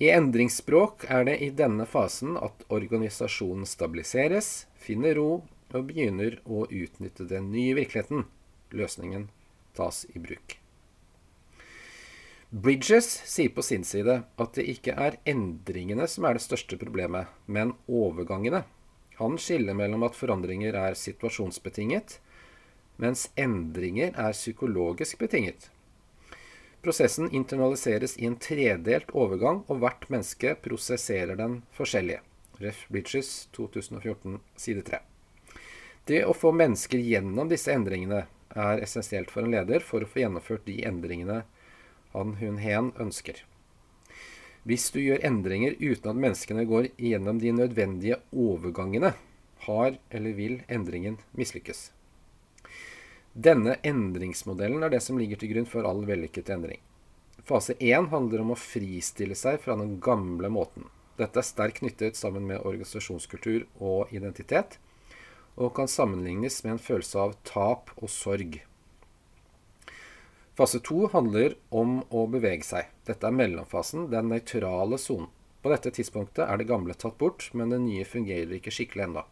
I 0.00 0.08
endringsspråk 0.14 1.04
er 1.12 1.26
det 1.28 1.36
i 1.44 1.50
denne 1.54 1.84
fasen 1.86 2.38
at 2.40 2.64
organisasjonen 2.72 3.68
stabiliseres, 3.68 4.66
finner 4.80 5.18
ro 5.18 5.42
og 5.70 5.86
begynner 5.90 6.38
å 6.46 6.64
utnytte 6.66 7.26
den 7.28 7.50
nye 7.52 7.76
virkeligheten. 7.78 8.24
Løsningen 8.74 9.28
tas 9.76 10.04
i 10.14 10.22
bruk. 10.22 10.56
Bridges 12.50 13.06
sier 13.30 13.52
på 13.54 13.62
sin 13.62 13.84
side 13.86 14.16
at 14.26 14.56
det 14.56 14.64
ikke 14.72 14.96
er 14.98 15.20
endringene 15.28 16.08
som 16.10 16.26
er 16.26 16.34
det 16.34 16.42
største 16.42 16.78
problemet, 16.80 17.28
men 17.46 17.76
overgangene. 17.86 18.64
Han 19.20 19.36
skiller 19.38 19.76
mellom 19.76 20.02
at 20.08 20.16
forandringer 20.18 20.74
er 20.80 20.96
situasjonsbetinget, 20.98 22.16
mens 23.00 23.28
endringer 23.40 24.12
er 24.14 24.36
psykologisk 24.36 25.18
betinget. 25.18 25.70
Prosessen 26.84 27.28
internaliseres 27.36 28.16
i 28.16 28.26
en 28.28 28.38
tredelt 28.40 29.10
overgang, 29.12 29.64
og 29.68 29.82
hvert 29.82 30.06
menneske 30.12 30.54
prosesserer 30.64 31.36
den 31.36 31.60
forskjellige. 31.76 32.22
Ref. 32.60 32.86
Bridges 32.92 33.48
2014, 33.56 34.38
side 34.56 34.84
3. 34.84 35.00
Det 36.08 36.24
å 36.28 36.36
få 36.36 36.52
mennesker 36.56 37.00
gjennom 37.00 37.48
disse 37.48 37.72
endringene 37.72 38.24
er 38.56 38.82
essensielt 38.84 39.30
for 39.32 39.44
en 39.44 39.52
leder 39.54 39.84
for 39.84 40.02
å 40.02 40.08
få 40.08 40.24
gjennomført 40.24 40.66
de 40.66 40.80
endringene 40.88 41.42
han, 42.12 42.34
hun, 42.40 42.58
hen 42.58 42.90
ønsker. 43.00 43.44
Hvis 44.68 44.90
du 44.92 44.98
gjør 45.00 45.22
endringer 45.24 45.76
uten 45.78 46.10
at 46.10 46.20
menneskene 46.24 46.66
går 46.68 46.90
gjennom 47.00 47.38
de 47.40 47.52
nødvendige 47.56 48.20
overgangene, 48.32 49.14
har 49.68 49.96
eller 50.10 50.36
vil 50.36 50.60
endringen 50.68 51.20
mislykkes. 51.36 51.90
Denne 53.32 53.76
endringsmodellen 53.86 54.82
er 54.82 54.90
det 54.90 55.04
som 55.04 55.18
ligger 55.18 55.38
til 55.38 55.52
grunn 55.52 55.68
for 55.70 55.86
all 55.86 56.02
vellykket 56.06 56.50
endring. 56.50 56.80
Fase 57.46 57.76
1 57.78 58.08
handler 58.10 58.42
om 58.42 58.50
å 58.54 58.58
fristille 58.58 59.36
seg 59.38 59.60
fra 59.62 59.76
den 59.78 60.00
gamle 60.02 60.50
måten. 60.50 60.88
Dette 61.14 61.38
er 61.38 61.46
sterkt 61.46 61.78
knyttet 61.78 62.18
sammen 62.18 62.46
med 62.48 62.64
organisasjonskultur 62.66 63.68
og 63.78 64.10
identitet, 64.10 64.78
og 65.54 65.76
kan 65.76 65.90
sammenlignes 65.90 66.58
med 66.64 66.74
en 66.74 66.82
følelse 66.82 67.22
av 67.22 67.36
tap 67.46 67.94
og 68.00 68.10
sorg. 68.10 68.60
Fase 70.58 70.80
to 70.82 71.06
handler 71.12 71.54
om 71.70 72.00
å 72.10 72.26
bevege 72.30 72.66
seg. 72.66 72.90
Dette 73.06 73.28
er 73.28 73.36
mellomfasen, 73.36 74.08
den 74.10 74.32
nøytrale 74.32 74.98
sonen. 74.98 75.30
På 75.62 75.70
dette 75.70 75.92
tidspunktet 75.94 76.46
er 76.48 76.58
det 76.58 76.66
gamle 76.70 76.96
tatt 76.96 77.18
bort, 77.20 77.50
men 77.54 77.70
det 77.70 77.78
nye 77.84 78.08
fungerer 78.08 78.58
ikke 78.58 78.72
skikkelig 78.74 79.06
ennå. 79.06 79.24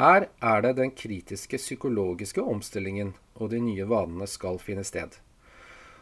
Her 0.00 0.30
er 0.40 0.62
det 0.64 0.78
den 0.78 0.94
kritiske 0.96 1.58
psykologiske 1.60 2.40
omstillingen 2.40 3.10
og 3.36 3.50
de 3.52 3.58
nye 3.60 3.84
vanene 3.84 4.24
skal 4.30 4.56
finne 4.62 4.80
sted. 4.88 5.18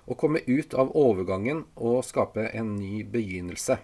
Å 0.07 0.15
komme 0.15 0.45
ut 0.47 0.77
av 0.79 0.93
overgangen 0.95 1.65
og 1.75 2.05
skape 2.07 2.45
en 2.55 2.77
ny 2.77 3.01
begynnelse. 3.03 3.81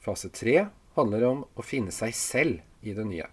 Fase 0.00 0.30
tre 0.32 0.54
handler 0.96 1.26
om 1.28 1.44
å 1.52 1.66
finne 1.66 1.92
seg 1.92 2.16
selv 2.16 2.64
i 2.80 2.96
det 2.96 3.04
nye. 3.10 3.28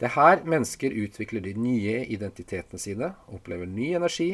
Det 0.00 0.08
er 0.08 0.16
her 0.16 0.44
mennesker 0.48 0.96
utvikler 1.04 1.44
de 1.44 1.52
nye 1.60 1.98
identitetene 2.16 2.80
sine, 2.80 3.12
opplever 3.28 3.68
ny 3.68 3.92
energi 4.00 4.30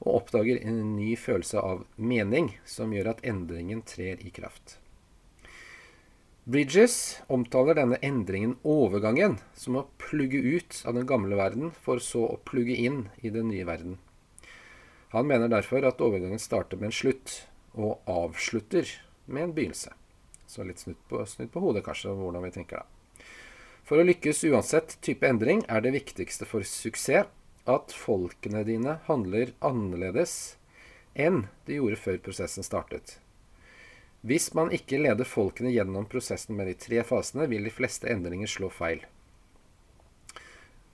og 0.00 0.22
oppdager 0.22 0.62
en 0.64 0.94
ny 0.96 1.12
følelse 1.20 1.60
av 1.60 1.84
mening 2.00 2.54
som 2.64 2.96
gjør 2.96 3.12
at 3.12 3.26
endringen 3.28 3.84
trer 3.84 4.24
i 4.24 4.32
kraft. 4.32 4.78
Bridges 6.44 7.22
omtaler 7.30 7.76
denne 7.78 8.00
endringen, 8.02 8.56
overgangen, 8.66 9.36
som 9.54 9.76
å 9.78 9.84
plugge 10.02 10.40
ut 10.42 10.80
av 10.82 10.96
den 10.96 11.06
gamle 11.06 11.38
verden 11.38 11.70
for 11.84 12.02
så 12.02 12.24
å 12.32 12.40
plugge 12.42 12.74
inn 12.82 13.04
i 13.22 13.30
den 13.30 13.46
nye 13.52 13.66
verden. 13.68 14.00
Han 15.14 15.28
mener 15.30 15.52
derfor 15.52 15.86
at 15.86 16.02
overgangen 16.02 16.42
starter 16.42 16.82
med 16.82 16.90
en 16.90 16.96
slutt, 16.98 17.36
og 17.78 18.02
avslutter 18.10 18.90
med 19.30 19.44
en 19.46 19.54
begynnelse. 19.54 19.94
Så 20.50 20.66
litt 20.66 20.82
snudd 20.82 20.98
på, 21.06 21.22
snudd 21.30 21.54
på 21.54 21.62
hodet, 21.62 21.84
kanskje, 21.86 22.10
hvordan 22.18 22.42
vi 22.42 22.52
tenker 22.58 22.82
da. 22.82 23.24
For 23.86 24.02
å 24.02 24.08
lykkes 24.10 24.42
uansett 24.50 24.98
type 24.98 25.30
endring 25.30 25.62
er 25.70 25.86
det 25.86 25.94
viktigste 25.94 26.48
for 26.50 26.66
suksess 26.66 27.30
at 27.70 27.94
folkene 27.94 28.66
dine 28.66 28.98
handler 29.06 29.54
annerledes 29.62 30.56
enn 31.14 31.44
de 31.68 31.78
gjorde 31.78 32.02
før 32.02 32.24
prosessen 32.26 32.66
startet. 32.66 33.21
Hvis 34.22 34.52
man 34.54 34.70
ikke 34.70 35.00
leder 35.02 35.26
folkene 35.26 35.72
gjennom 35.74 36.06
prosessen 36.06 36.54
med 36.54 36.68
de 36.70 36.76
tre 36.78 37.02
fasene, 37.02 37.48
vil 37.50 37.66
de 37.66 37.72
fleste 37.74 38.06
endringer 38.06 38.50
slå 38.50 38.68
feil. 38.70 39.02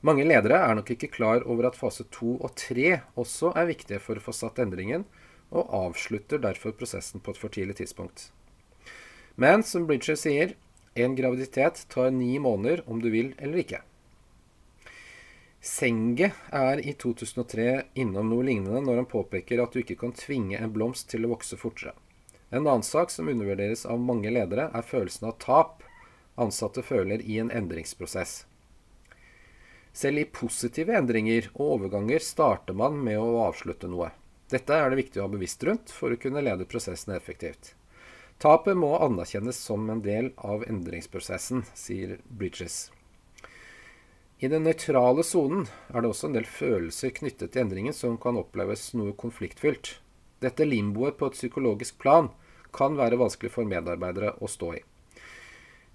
Mange 0.01 0.25
ledere 0.25 0.63
er 0.63 0.79
nok 0.79 0.95
ikke 0.95 1.11
klar 1.13 1.45
over 1.45 1.69
at 1.69 1.77
fase 1.77 2.07
to 2.15 2.39
og 2.39 2.55
tre 2.57 3.01
også 3.19 3.51
er 3.59 3.69
viktige 3.69 4.01
for 4.01 4.17
å 4.17 4.23
få 4.25 4.33
satt 4.33 4.63
endringen, 4.63 5.05
og 5.53 5.69
avslutter 5.75 6.41
derfor 6.41 6.73
prosessen 6.77 7.21
på 7.21 7.35
et 7.35 7.41
for 7.41 7.53
tidlig 7.53 7.77
tidspunkt. 7.83 8.31
Men 9.37 9.63
som 9.67 9.85
Bridger 9.89 10.17
sier, 10.17 10.57
en 10.97 11.15
graviditet 11.19 11.85
tar 11.93 12.11
ni 12.15 12.39
måneder 12.41 12.83
om 12.89 13.03
du 13.03 13.11
vil 13.13 13.35
eller 13.37 13.61
ikke. 13.61 13.85
Senge 15.61 16.33
er 16.55 16.81
i 16.81 16.95
2003 16.95 17.71
innom 18.01 18.31
noe 18.31 18.47
lignende 18.47 18.81
når 18.87 19.03
han 19.03 19.11
påpeker 19.11 19.61
at 19.61 19.75
du 19.75 19.83
ikke 19.83 19.99
kan 20.01 20.15
tvinge 20.17 20.57
en 20.57 20.73
blomst 20.73 21.11
til 21.11 21.27
å 21.27 21.35
vokse 21.35 21.59
fortere. 21.61 21.93
En 22.51 22.65
annen 22.67 22.83
sak 22.83 23.11
som 23.11 23.29
undervurderes 23.29 23.85
av 23.87 24.01
mange 24.01 24.31
ledere, 24.33 24.71
er 24.73 24.87
følelsen 24.87 25.29
av 25.29 25.37
tap 25.43 25.83
ansatte 26.39 26.83
føler 26.83 27.23
i 27.23 27.39
en 27.43 27.51
endringsprosess. 27.51 28.45
Selv 29.93 30.23
i 30.23 30.29
positive 30.31 30.95
endringer 30.95 31.49
og 31.57 31.75
overganger 31.75 32.23
starter 32.23 32.77
man 32.79 33.01
med 33.05 33.19
å 33.19 33.41
avslutte 33.49 33.91
noe. 33.91 34.13
Dette 34.49 34.77
er 34.77 34.91
det 34.91 35.01
viktig 35.01 35.21
å 35.21 35.27
ha 35.27 35.33
bevisst 35.33 35.65
rundt 35.67 35.91
for 35.93 36.15
å 36.15 36.21
kunne 36.21 36.45
lede 36.45 36.69
prosessen 36.69 37.17
effektivt. 37.17 37.75
Tapet 38.39 38.79
må 38.79 38.93
anerkjennes 39.03 39.59
som 39.59 39.89
en 39.91 40.05
del 40.05 40.31
av 40.37 40.63
endringsprosessen, 40.69 41.65
sier 41.75 42.21
Bridges. 42.31 42.93
I 44.39 44.47
den 44.47 44.63
nøytrale 44.63 45.25
sonen 45.27 45.67
er 45.91 46.05
det 46.05 46.13
også 46.13 46.29
en 46.29 46.37
del 46.37 46.47
følelser 46.47 47.11
knyttet 47.17 47.51
til 47.53 47.65
endringen 47.65 47.97
som 47.97 48.15
kan 48.23 48.39
oppleves 48.39 48.93
noe 48.95 49.17
konfliktfylt. 49.19 49.97
Dette 50.45 50.67
limboet 50.67 51.19
på 51.19 51.31
et 51.31 51.39
psykologisk 51.39 51.99
plan 51.99 52.31
kan 52.75 52.97
være 52.99 53.19
vanskelig 53.19 53.51
for 53.55 53.69
medarbeidere 53.69 54.37
å 54.39 54.51
stå 54.51 54.75
i. 54.77 54.83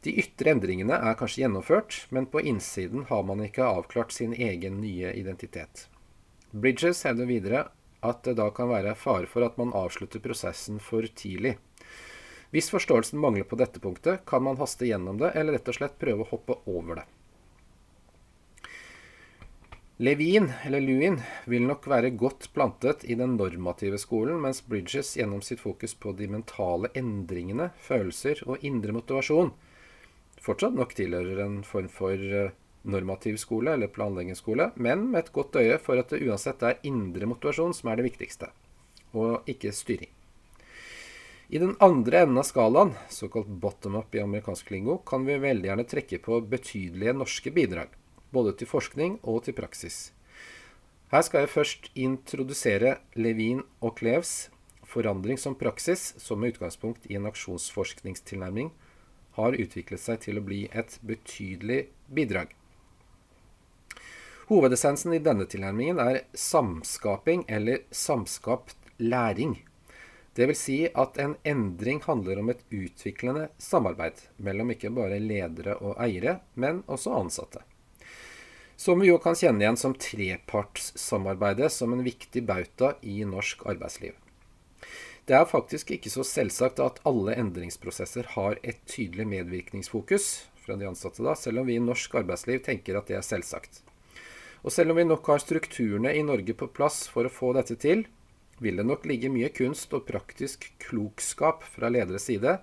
De 0.03 0.11
ytre 0.19 0.51
endringene 0.51 0.97
er 0.97 1.15
kanskje 1.15 1.45
gjennomført, 1.45 2.01
men 2.11 2.27
på 2.27 2.41
innsiden 2.43 3.05
har 3.07 3.23
man 3.23 3.43
ikke 3.45 3.63
avklart 3.63 4.11
sin 4.11 4.33
egen 4.35 4.81
nye 4.83 5.13
identitet. 5.15 5.87
Bridges 6.51 7.05
hevder 7.07 7.29
videre 7.29 7.61
at 8.03 8.25
det 8.27 8.35
da 8.35 8.49
kan 8.51 8.67
være 8.67 8.97
fare 8.99 9.29
for 9.31 9.47
at 9.47 9.55
man 9.57 9.71
avslutter 9.79 10.19
prosessen 10.19 10.81
for 10.83 11.07
tidlig. 11.07 11.55
Hvis 12.51 12.67
forståelsen 12.69 13.21
mangler 13.21 13.47
på 13.47 13.57
dette 13.57 13.79
punktet, 13.81 14.25
kan 14.29 14.43
man 14.43 14.59
haste 14.59 14.85
gjennom 14.85 15.17
det, 15.21 15.31
eller 15.39 15.55
rett 15.55 15.71
og 15.71 15.79
slett 15.79 15.95
prøve 16.01 16.25
å 16.25 16.31
hoppe 16.35 16.59
over 16.69 16.99
det. 16.99 17.05
Levin, 20.03 20.49
eller 20.65 20.83
Lewin, 20.83 21.19
vil 21.47 21.63
nok 21.63 21.85
være 21.87 22.09
godt 22.19 22.49
plantet 22.55 23.05
i 23.07 23.15
den 23.15 23.37
normative 23.39 23.99
skolen, 24.01 24.41
mens 24.43 24.59
Bridges 24.67 25.13
gjennom 25.15 25.39
sitt 25.45 25.61
fokus 25.63 25.93
på 25.95 26.11
de 26.17 26.27
mentale 26.27 26.91
endringene, 26.97 27.69
følelser 27.79 28.43
og 28.47 28.65
indre 28.67 28.95
motivasjon 28.97 29.53
fortsatt 30.43 30.75
nok 30.75 30.91
tilhører 30.97 31.39
en 31.45 31.61
form 31.67 31.87
for 31.91 32.19
eh, 32.19 32.51
normativ 32.83 33.37
skole, 33.39 33.75
eller 33.75 33.91
planleggingsskole, 33.93 34.71
men 34.75 35.07
med 35.11 35.23
et 35.23 35.31
godt 35.35 35.55
øye 35.61 35.79
for 35.81 35.99
at 35.99 36.11
det 36.11 36.23
uansett 36.27 36.65
er 36.67 36.81
indre 36.89 37.29
motivasjon 37.29 37.75
som 37.77 37.91
er 37.91 37.99
det 37.99 38.09
viktigste, 38.09 38.51
og 39.15 39.47
ikke 39.49 39.71
styring. 39.75 40.11
I 41.53 41.59
den 41.61 41.75
andre 41.83 42.23
enden 42.23 42.39
av 42.41 42.47
skalaen, 42.47 42.95
såkalt 43.13 43.47
bottom 43.61 43.99
up 43.99 44.15
i 44.15 44.23
amerikansk 44.23 44.71
lingo, 44.73 44.97
kan 45.05 45.27
vi 45.27 45.37
veldig 45.39 45.69
gjerne 45.69 45.87
trekke 45.87 46.19
på 46.23 46.39
betydelige 46.49 47.13
norske 47.19 47.53
bidrag 47.53 47.91
både 48.33 48.55
til 48.57 48.69
forskning 48.69 49.19
og 49.21 49.45
til 49.45 49.55
praksis. 49.57 50.11
Her 51.13 51.21
skal 51.21 51.45
jeg 51.45 51.53
først 51.53 51.91
introdusere 51.93 52.97
Levin 53.13 53.61
og 53.79 53.95
Klevs 53.99 54.49
forandring 54.93 55.37
som 55.37 55.55
praksis, 55.55 56.13
som 56.17 56.39
med 56.39 56.53
utgangspunkt 56.53 57.05
i 57.09 57.17
en 57.17 57.29
aksjonsforskningstilnærming 57.29 58.71
har 59.37 59.57
utviklet 59.57 60.01
seg 60.01 60.21
til 60.25 60.39
å 60.39 60.45
bli 60.45 60.65
et 60.71 60.99
betydelig 61.01 61.87
bidrag. 62.13 62.53
Hovedessensen 64.49 65.15
i 65.15 65.21
denne 65.23 65.47
tilnærmingen 65.49 66.01
er 66.03 66.23
samskaping 66.37 67.45
eller 67.47 67.85
samskapt 67.89 68.75
læring. 69.01 69.55
Vil 70.37 70.55
si 70.57 70.79
at 70.89 71.17
en 71.21 71.35
endring 71.45 72.01
handler 72.05 72.41
om 72.41 72.49
et 72.53 72.61
utviklende 72.73 73.47
samarbeid 73.61 74.25
mellom 74.45 74.73
ikke 74.73 74.91
bare 74.93 75.21
ledere 75.21 75.77
og 75.79 75.95
eiere, 76.01 76.39
men 76.57 76.81
også 76.89 77.13
ansatte. 77.17 77.61
Som 78.75 78.99
vi 78.99 79.11
jo 79.11 79.19
kan 79.21 79.37
kjenne 79.37 79.61
igjen 79.61 79.77
som 79.77 79.93
trepartssamarbeidet 79.93 81.69
som 81.71 81.93
en 81.93 82.03
viktig 82.03 82.41
bauta 82.47 82.95
i 83.01 83.21
norsk 83.27 83.67
arbeidsliv. 83.69 84.15
Det 85.23 85.37
er 85.37 85.47
faktisk 85.47 85.93
ikke 85.95 86.11
så 86.11 86.25
selvsagt 86.27 86.81
at 86.83 86.97
alle 87.07 87.35
endringsprosesser 87.39 88.33
har 88.33 88.57
et 88.59 88.81
tydelig 88.89 89.27
medvirkningsfokus, 89.29 90.49
fra 90.65 90.75
de 90.79 90.87
ansatte 90.89 91.23
da, 91.23 91.35
selv 91.35 91.61
om 91.61 91.69
vi 91.69 91.77
i 91.77 91.83
norsk 91.83 92.17
arbeidsliv 92.23 92.63
tenker 92.65 92.97
at 92.99 93.07
det 93.11 93.19
er 93.19 93.23
selvsagt. 93.23 93.83
Og 94.63 94.71
selv 94.71 94.91
om 94.91 94.99
vi 94.99 95.05
nok 95.07 95.27
har 95.31 95.43
strukturene 95.43 96.11
i 96.15 96.25
Norge 96.25 96.55
på 96.57 96.67
plass 96.75 97.05
for 97.11 97.27
å 97.27 97.31
få 97.31 97.53
dette 97.55 97.77
til, 97.79 98.05
vil 98.63 98.79
det 98.79 98.87
nok 98.87 99.07
ligge 99.07 99.31
mye 99.31 99.51
kunst 99.55 99.93
og 99.95 100.05
praktisk 100.07 100.69
klokskap 100.83 101.63
fra 101.67 101.91
lederes 101.91 102.27
side 102.29 102.57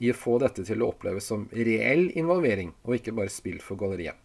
i 0.00 0.10
å 0.12 0.16
få 0.16 0.38
dette 0.40 0.64
til 0.68 0.80
å 0.80 0.90
oppleves 0.92 1.28
som 1.32 1.48
reell 1.52 2.08
involvering, 2.16 2.74
og 2.84 2.96
ikke 2.96 3.16
bare 3.16 3.32
spill 3.32 3.60
for 3.64 3.80
galleriet. 3.80 4.16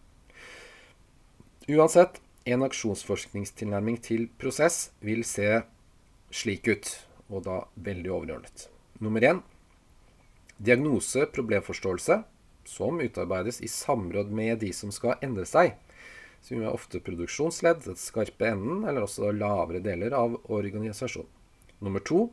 Uansett, 1.66 2.20
en 2.46 2.62
aksjonsforskningstilnærming 2.62 3.96
til 3.98 4.28
prosess 4.38 4.92
vil 5.02 5.24
se 5.26 5.64
slik 6.30 6.68
ut, 6.70 6.90
og 7.26 7.42
da 7.42 7.56
veldig 7.82 8.12
overordnet. 8.14 8.68
Nummer 9.02 9.24
én 9.26 9.40
diagnose, 10.62 11.24
problemforståelse, 11.34 12.20
som 12.70 13.00
utarbeides 13.02 13.58
i 13.66 13.70
samråd 13.70 14.30
med 14.30 14.60
de 14.62 14.70
som 14.70 14.92
skal 14.94 15.18
endre 15.26 15.46
seg. 15.46 15.74
Som 16.46 16.62
er 16.62 16.70
ofte 16.70 17.00
produksjonsledd, 17.02 17.82
den 17.88 17.98
skarpe 17.98 18.46
enden, 18.46 18.84
eller 18.86 19.02
også 19.02 19.32
lavere 19.34 19.82
deler 19.82 20.14
av 20.14 20.38
organisasjonen. 20.46 21.32
Nummer 21.82 22.00
to 22.06 22.28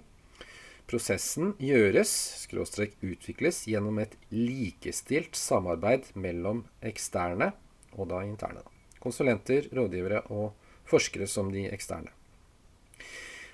prosessen 0.86 1.56
gjøres, 1.58 2.14
skråstrek 2.46 2.94
utvikles, 3.02 3.64
gjennom 3.66 3.98
et 4.04 4.14
likestilt 4.30 5.34
samarbeid 5.42 6.14
mellom 6.14 6.68
eksterne 6.86 7.50
og 7.98 8.14
da 8.14 8.22
interne. 8.28 8.62
Konsulenter, 9.04 9.68
rådgivere 9.76 10.24
og 10.32 10.54
forskere 10.88 11.28
som 11.28 11.52
de 11.52 11.68
eksterne. 11.72 12.12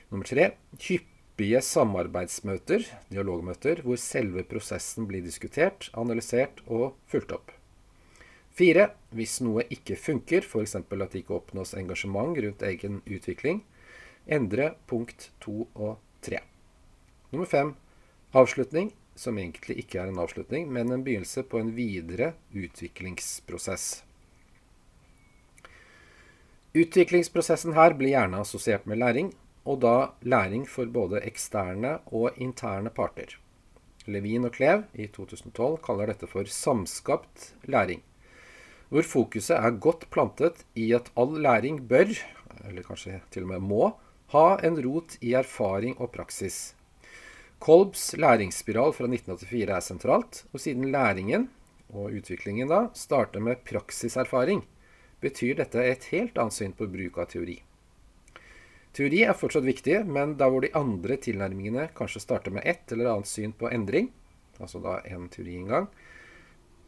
Nummer 0.09 0.25
tre 0.25 0.51
hyppige 0.81 1.61
samarbeidsmøter, 1.65 2.85
dialogmøter, 3.11 3.83
hvor 3.85 3.97
selve 4.01 4.43
prosessen 4.45 5.07
blir 5.09 5.25
diskutert, 5.25 5.89
analysert 5.97 6.61
og 6.67 6.95
fulgt 7.09 7.33
opp. 7.35 7.53
Fire, 8.59 8.89
hvis 9.15 9.37
noe 9.45 9.63
ikke 9.71 9.95
funker, 9.95 10.43
f.eks. 10.43 10.75
at 10.75 10.89
det 10.89 11.21
ikke 11.21 11.37
oppnås 11.37 11.75
engasjement 11.77 12.35
rundt 12.35 12.65
egen 12.65 12.99
utvikling, 13.05 13.61
endre 14.27 14.73
punkt 14.89 15.29
to 15.39 15.69
og 15.75 15.99
tre. 16.25 16.41
Nummer 17.31 17.47
fem, 17.47 17.75
avslutning, 18.33 18.91
som 19.15 19.37
egentlig 19.37 19.83
ikke 19.83 20.01
er 20.01 20.11
en 20.11 20.19
avslutning, 20.19 20.67
men 20.73 20.91
en 20.91 21.05
begynnelse 21.05 21.45
på 21.47 21.61
en 21.61 21.71
videre 21.77 22.33
utviklingsprosess. 22.51 24.08
Utviklingsprosessen 26.77 27.73
her 27.73 27.95
blir 27.97 28.13
gjerne 28.13 28.43
assosiert 28.43 28.85
med 28.85 28.99
læring, 29.01 29.31
og 29.65 29.79
da 29.81 30.11
læring 30.21 30.67
for 30.69 30.85
både 30.85 31.23
eksterne 31.25 31.95
og 32.13 32.37
interne 32.37 32.91
parter. 32.93 33.39
Levin 34.05 34.45
og 34.45 34.53
Klev 34.53 34.83
i 34.93 35.07
2012 35.09 35.79
kaller 35.85 36.11
dette 36.11 36.29
for 36.29 36.45
samskapt 36.45 37.53
læring, 37.65 38.03
hvor 38.89 39.05
fokuset 39.05 39.57
er 39.57 39.81
godt 39.81 40.07
plantet 40.13 40.63
i 40.77 40.91
at 40.93 41.09
all 41.17 41.41
læring 41.41 41.81
bør, 41.89 42.13
eller 42.65 42.85
kanskje 42.85 43.19
til 43.33 43.45
og 43.45 43.53
med 43.55 43.65
må, 43.65 43.91
ha 44.33 44.57
en 44.65 44.77
rot 44.85 45.17
i 45.25 45.33
erfaring 45.33 45.97
og 45.97 46.11
praksis. 46.13 46.75
Kolbs 47.59 48.13
læringsspiral 48.13 48.93
fra 48.93 49.09
1984 49.09 49.73
er 49.73 49.83
sentralt, 49.83 50.45
og 50.53 50.61
siden 50.61 50.91
læringen 50.93 51.49
og 51.89 52.13
utviklingen 52.13 52.69
da 52.69 52.87
starter 52.93 53.41
med 53.41 53.65
praksiserfaring, 53.65 54.61
betyr 55.23 55.57
dette 55.59 55.83
et 55.83 56.09
helt 56.13 56.37
annet 56.37 56.55
syn 56.55 56.75
på 56.77 56.87
bruk 56.91 57.19
av 57.19 57.29
teori. 57.33 57.57
Teori 58.95 59.21
er 59.23 59.37
fortsatt 59.37 59.67
viktig, 59.67 59.99
men 60.09 60.33
der 60.39 60.49
hvor 60.49 60.63
de 60.65 60.71
andre 60.77 61.19
tilnærmingene 61.21 61.89
kanskje 61.97 62.23
starter 62.23 62.53
med 62.55 62.65
ett 62.65 62.91
eller 62.91 63.11
annet 63.11 63.29
syn 63.29 63.53
på 63.53 63.69
endring, 63.69 64.09
altså 64.59 64.81
da 64.83 64.97
en 65.05 65.27
teoriinngang, 65.29 65.89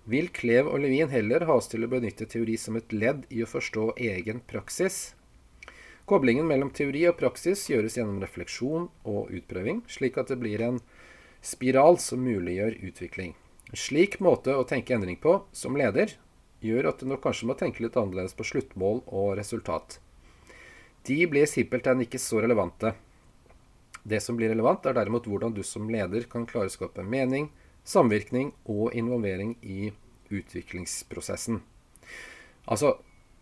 vil 0.09 0.31
Klev 0.33 0.67
og 0.71 0.81
Levin 0.81 1.11
heller 1.11 1.45
ha 1.45 1.59
oss 1.59 1.69
til 1.69 1.85
å 1.85 1.91
benytte 1.91 2.25
teori 2.25 2.57
som 2.57 2.79
et 2.79 2.93
ledd 2.93 3.27
i 3.29 3.43
å 3.43 3.49
forstå 3.49 3.91
egen 4.01 4.41
praksis. 4.49 5.13
Koblingen 6.09 6.49
mellom 6.49 6.71
teori 6.73 7.05
og 7.07 7.19
praksis 7.21 7.67
gjøres 7.69 7.99
gjennom 7.99 8.17
refleksjon 8.23 8.89
og 9.07 9.29
utprøving, 9.29 9.83
slik 9.87 10.17
at 10.17 10.33
det 10.33 10.39
blir 10.41 10.63
en 10.65 10.81
spiral 11.45 12.01
som 12.01 12.25
muliggjør 12.25 12.79
utvikling. 12.89 13.35
En 13.69 13.79
slik 13.79 14.17
måte 14.19 14.57
å 14.57 14.65
tenke 14.67 14.97
endring 14.97 15.21
på, 15.21 15.37
som 15.53 15.77
leder, 15.77 16.17
gjør 16.61 16.91
at 16.91 17.01
du 17.01 17.09
nok 17.09 17.23
kanskje 17.25 17.49
må 17.49 17.57
tenke 17.57 17.83
litt 17.83 17.97
annerledes 17.99 18.35
på 18.37 18.45
sluttmål 18.47 19.03
og 19.07 19.35
resultat. 19.39 19.99
De 21.07 21.17
blir 21.29 21.49
simpelthen 21.49 22.03
ikke 22.05 22.21
så 22.21 22.43
relevante. 22.43 22.93
Det 24.03 24.21
som 24.21 24.37
blir 24.37 24.51
relevant, 24.53 24.85
er 24.85 24.97
derimot 24.97 25.27
hvordan 25.29 25.53
du 25.53 25.63
som 25.65 25.89
leder 25.89 26.25
kan 26.29 26.45
klare 26.49 26.69
å 26.69 26.73
skape 26.73 27.05
mening, 27.05 27.49
samvirkning 27.85 28.53
og 28.69 28.93
involvering 28.97 29.55
i 29.61 29.91
utviklingsprosessen. 30.31 31.61
Altså, 32.69 32.95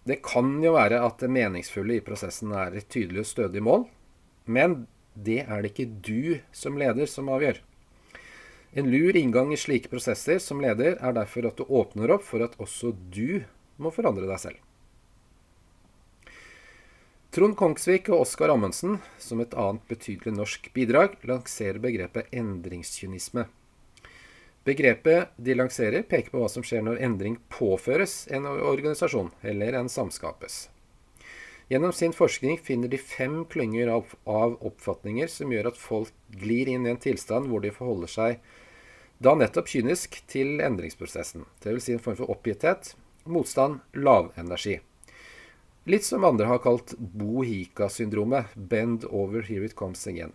det 0.08 0.22
kan 0.26 0.56
jo 0.64 0.74
være 0.78 1.02
at 1.06 1.20
det 1.22 1.32
meningsfulle 1.32 2.00
i 2.00 2.04
prosessen 2.04 2.54
er 2.56 2.76
et 2.80 2.88
tydelig 2.92 3.26
og 3.26 3.30
stødig 3.30 3.64
mål, 3.64 3.86
men 4.48 4.86
det 5.14 5.44
er 5.44 5.62
det 5.62 5.74
ikke 5.74 5.92
du 6.06 6.40
som 6.56 6.80
leder 6.80 7.10
som 7.12 7.30
avgjør. 7.32 7.60
En 8.72 8.92
lur 8.92 9.16
inngang 9.18 9.54
i 9.54 9.58
slike 9.58 9.90
prosesser 9.90 10.38
som 10.40 10.62
leder 10.62 11.00
er 11.02 11.14
derfor 11.18 11.48
at 11.50 11.58
du 11.58 11.66
åpner 11.66 12.12
opp 12.14 12.26
for 12.28 12.46
at 12.46 12.58
også 12.62 12.94
du 13.10 13.42
må 13.82 13.90
forandre 13.94 14.30
deg 14.30 14.42
selv. 14.42 14.60
Trond 17.34 17.54
Kongsvik 17.58 18.10
og 18.10 18.24
Oskar 18.24 18.50
Amundsen, 18.54 18.98
som 19.22 19.42
et 19.42 19.54
annet 19.54 19.86
betydelig 19.90 20.34
norsk 20.34 20.72
bidrag, 20.74 21.14
lanserer 21.30 21.78
begrepet 21.82 22.32
endringskynisme. 22.34 23.46
Begrepet 24.66 25.30
de 25.38 25.54
lanserer, 25.56 26.04
peker 26.10 26.34
på 26.34 26.42
hva 26.42 26.50
som 26.50 26.66
skjer 26.66 26.84
når 26.86 27.02
endring 27.06 27.38
påføres 27.54 28.24
en 28.34 28.50
organisasjon, 28.50 29.32
eller 29.42 29.78
en 29.78 29.90
samskapes. 29.90 30.68
Gjennom 31.70 31.94
sin 31.94 32.14
forskning 32.14 32.58
finner 32.58 32.90
de 32.90 32.98
fem 32.98 33.44
klynger 33.46 33.92
av, 33.94 34.16
oppfatninger 34.26 35.30
som 35.30 35.52
gjør 35.54 35.70
at 35.70 35.78
folk 35.78 36.10
glir 36.42 36.72
inn 36.72 36.88
i 36.88 36.94
en 36.96 37.02
tilstand 37.02 37.46
hvor 37.52 37.62
de 37.62 37.70
forholder 37.74 38.10
seg 38.10 38.40
da 39.22 39.36
nettopp 39.36 39.68
kynisk 39.70 40.18
til 40.32 40.64
endringsprosessen. 40.66 41.44
Dvs. 41.62 41.86
Si 41.86 41.94
en 41.94 42.02
form 42.02 42.18
for 42.18 42.32
oppgitthet, 42.34 42.94
motstand, 43.30 43.84
lavenergi. 43.94 44.80
Litt 45.90 46.08
som 46.08 46.26
andre 46.26 46.48
har 46.50 46.62
kalt 46.64 46.96
Bohika-syndromet, 46.98 48.50
bend 48.56 49.06
over, 49.06 49.44
here 49.46 49.66
it 49.66 49.76
comes 49.76 50.08
again. 50.08 50.34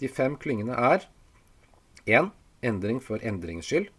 De 0.00 0.08
fem 0.08 0.34
klyngene 0.40 0.74
er 0.74 1.06
1. 2.06 2.32
Endring 2.64 2.98
for 3.04 3.22
endringens 3.22 3.68
skyld. 3.70 3.92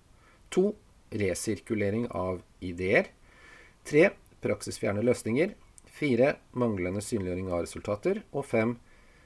2. 0.51 0.73
Resirkulering 1.21 2.09
av 2.11 2.41
ideer. 2.59 3.13
3. 3.87 4.09
Praksisfjerne 4.43 5.05
løsninger. 5.05 5.53
Fire 5.95 6.35
manglende 6.51 7.03
synliggjøring 7.03 7.51
av 7.51 7.63
resultater. 7.63 8.23
Og 8.35 8.47
fem 8.47 8.77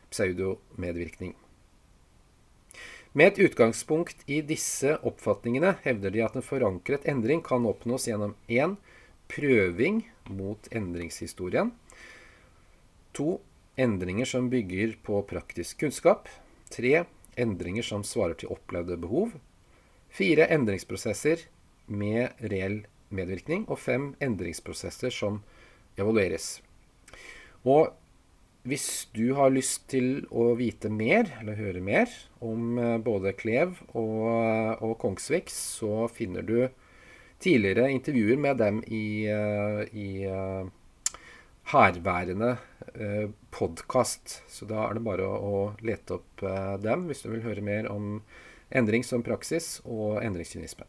pseudomedvirkning. 0.09 1.35
Med 3.17 3.31
et 3.31 3.39
utgangspunkt 3.49 4.21
i 4.29 4.43
disse 4.45 4.93
oppfatningene 5.01 5.73
hevder 5.81 6.13
de 6.13 6.21
at 6.21 6.35
en 6.37 6.45
forankret 6.45 7.07
endring 7.09 7.41
kan 7.45 7.65
oppnås 7.65 8.05
gjennom 8.05 8.35
1. 8.45 8.75
Prøving 9.29 10.03
mot 10.29 10.69
endringshistorien. 10.73 11.71
2. 13.17 13.39
Endringer 13.81 14.29
som 14.29 14.49
bygger 14.51 14.93
på 15.05 15.23
praktisk 15.29 15.81
kunnskap. 15.81 16.29
3. 16.69 17.03
Endringer 17.41 17.85
som 17.85 18.05
svarer 18.05 18.37
til 18.37 18.53
opplevde 18.53 18.97
behov. 19.01 19.33
4. 20.13 20.45
Endringsprosesser 20.53 21.47
med 21.89 22.37
reell 22.53 22.83
medvirkning. 23.09 23.65
Og 23.69 23.81
5. 23.81 24.11
Endringsprosesser 24.21 25.13
som 25.13 25.41
evalueres. 25.97 26.59
Og 27.67 27.93
hvis 28.67 29.07
du 29.15 29.31
har 29.37 29.53
lyst 29.53 29.87
til 29.91 30.25
å 30.29 30.51
vite 30.59 30.91
mer, 30.91 31.29
eller 31.39 31.59
høre 31.59 31.81
mer, 31.83 32.11
om 32.43 32.77
eh, 32.79 32.97
både 33.01 33.33
Klev 33.39 33.79
og, 33.93 34.83
og 34.83 34.97
Kongsvik, 35.01 35.49
så 35.53 36.09
finner 36.11 36.45
du 36.45 36.67
tidligere 37.39 37.87
intervjuer 37.93 38.39
med 38.41 38.59
dem 38.59 38.83
i, 38.83 39.25
eh, 39.31 39.81
i 39.95 40.09
herværende 41.69 42.57
podkast. 43.53 44.39
Så 44.49 44.67
da 44.67 44.87
er 44.87 44.97
det 44.97 45.05
bare 45.05 45.27
å, 45.29 45.65
lete 45.85 46.17
opp 46.17 46.43
dem 46.81 47.05
hvis 47.07 47.21
du 47.23 47.29
vil 47.29 47.45
høre 47.45 47.63
mer 47.63 47.87
om 47.91 48.23
endring 48.73 49.05
som 49.05 49.23
praksis 49.23 49.77
og 49.85 50.17
endringskynisme. 50.25 50.87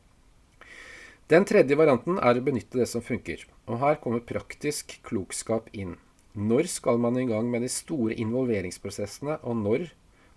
Den 1.31 1.45
tredje 1.47 1.77
varianten 1.79 2.17
er 2.19 2.39
å 2.39 2.43
benytte 2.43 2.81
det 2.81 2.89
som 2.91 3.05
funker. 3.07 3.45
Og 3.71 3.79
her 3.79 4.01
kommer 4.03 4.23
praktisk 4.27 4.97
klokskap 5.07 5.69
inn. 5.71 5.95
Når 6.35 6.67
skal 6.73 6.99
man 6.99 7.19
i 7.21 7.27
gang 7.29 7.47
med 7.53 7.63
de 7.63 7.69
store 7.71 8.17
involveringsprosessene, 8.19 9.37
og 9.47 9.61
når 9.63 9.85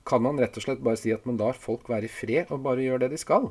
kan 0.05 0.21
man 0.21 0.37
rett 0.37 0.53
og 0.59 0.65
slett 0.65 0.83
bare 0.85 0.99
si 1.01 1.13
at 1.15 1.25
man 1.25 1.39
lar 1.41 1.57
folk 1.57 1.89
være 1.89 2.05
i 2.05 2.11
fred 2.11 2.51
og 2.53 2.61
bare 2.65 2.85
gjør 2.85 3.01
det 3.01 3.09
de 3.13 3.19
skal? 3.21 3.49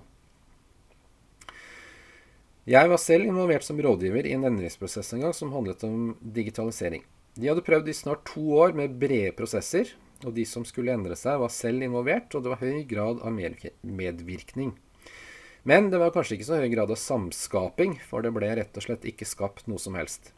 Jeg 2.71 2.93
var 2.93 3.03
selv 3.03 3.27
involvert 3.27 3.67
som 3.67 3.81
rådgiver 3.83 4.29
i 4.29 4.37
en 4.37 4.47
endringsprosess 4.47 5.11
en 5.17 5.27
gang 5.27 5.35
som 5.35 5.51
handlet 5.51 5.83
om 5.89 6.13
digitalisering. 6.23 7.03
De 7.35 7.49
hadde 7.51 7.65
prøvd 7.67 7.91
i 7.91 7.97
snart 7.97 8.23
to 8.29 8.45
år 8.55 8.77
med 8.79 8.95
brede 9.03 9.35
prosesser, 9.35 9.91
og 10.23 10.37
de 10.37 10.47
som 10.47 10.63
skulle 10.69 10.95
endre 10.95 11.19
seg, 11.19 11.41
var 11.43 11.51
selv 11.51 11.83
involvert, 11.83 12.31
og 12.37 12.45
det 12.45 12.55
var 12.55 12.63
høy 12.63 12.85
grad 12.87 13.19
av 13.27 13.35
medvirkning. 13.35 14.77
Men 15.63 15.91
det 15.93 16.01
var 16.03 16.11
kanskje 16.15 16.39
ikke 16.39 16.49
så 16.49 16.59
høy 16.59 16.69
grad 16.73 16.91
av 16.91 16.99
samskaping, 16.99 17.95
for 18.09 18.25
det 18.25 18.33
ble 18.35 18.49
rett 18.59 18.79
og 18.79 18.83
slett 18.87 19.05
ikke 19.07 19.29
skapt 19.29 19.69
noe 19.71 19.79
som 19.79 19.95
helst. 19.99 20.33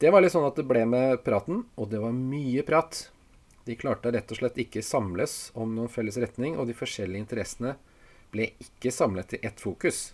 Det 0.00 0.10
var 0.10 0.24
litt 0.24 0.32
sånn 0.34 0.48
at 0.48 0.56
det 0.58 0.66
ble 0.66 0.82
med 0.88 1.20
praten, 1.26 1.66
og 1.78 1.90
det 1.92 2.00
var 2.02 2.16
mye 2.16 2.64
prat. 2.66 3.04
De 3.68 3.76
klarte 3.78 4.10
rett 4.10 4.32
og 4.32 4.40
slett 4.40 4.58
ikke 4.58 4.82
samles 4.82 5.52
om 5.54 5.76
noen 5.76 5.92
felles 5.92 6.18
retning, 6.18 6.56
og 6.58 6.66
de 6.66 6.74
forskjellige 6.74 7.22
interessene 7.22 7.76
ble 8.32 8.48
ikke 8.62 8.90
samlet 8.94 9.34
til 9.34 9.44
ett 9.46 9.60
fokus. 9.62 10.10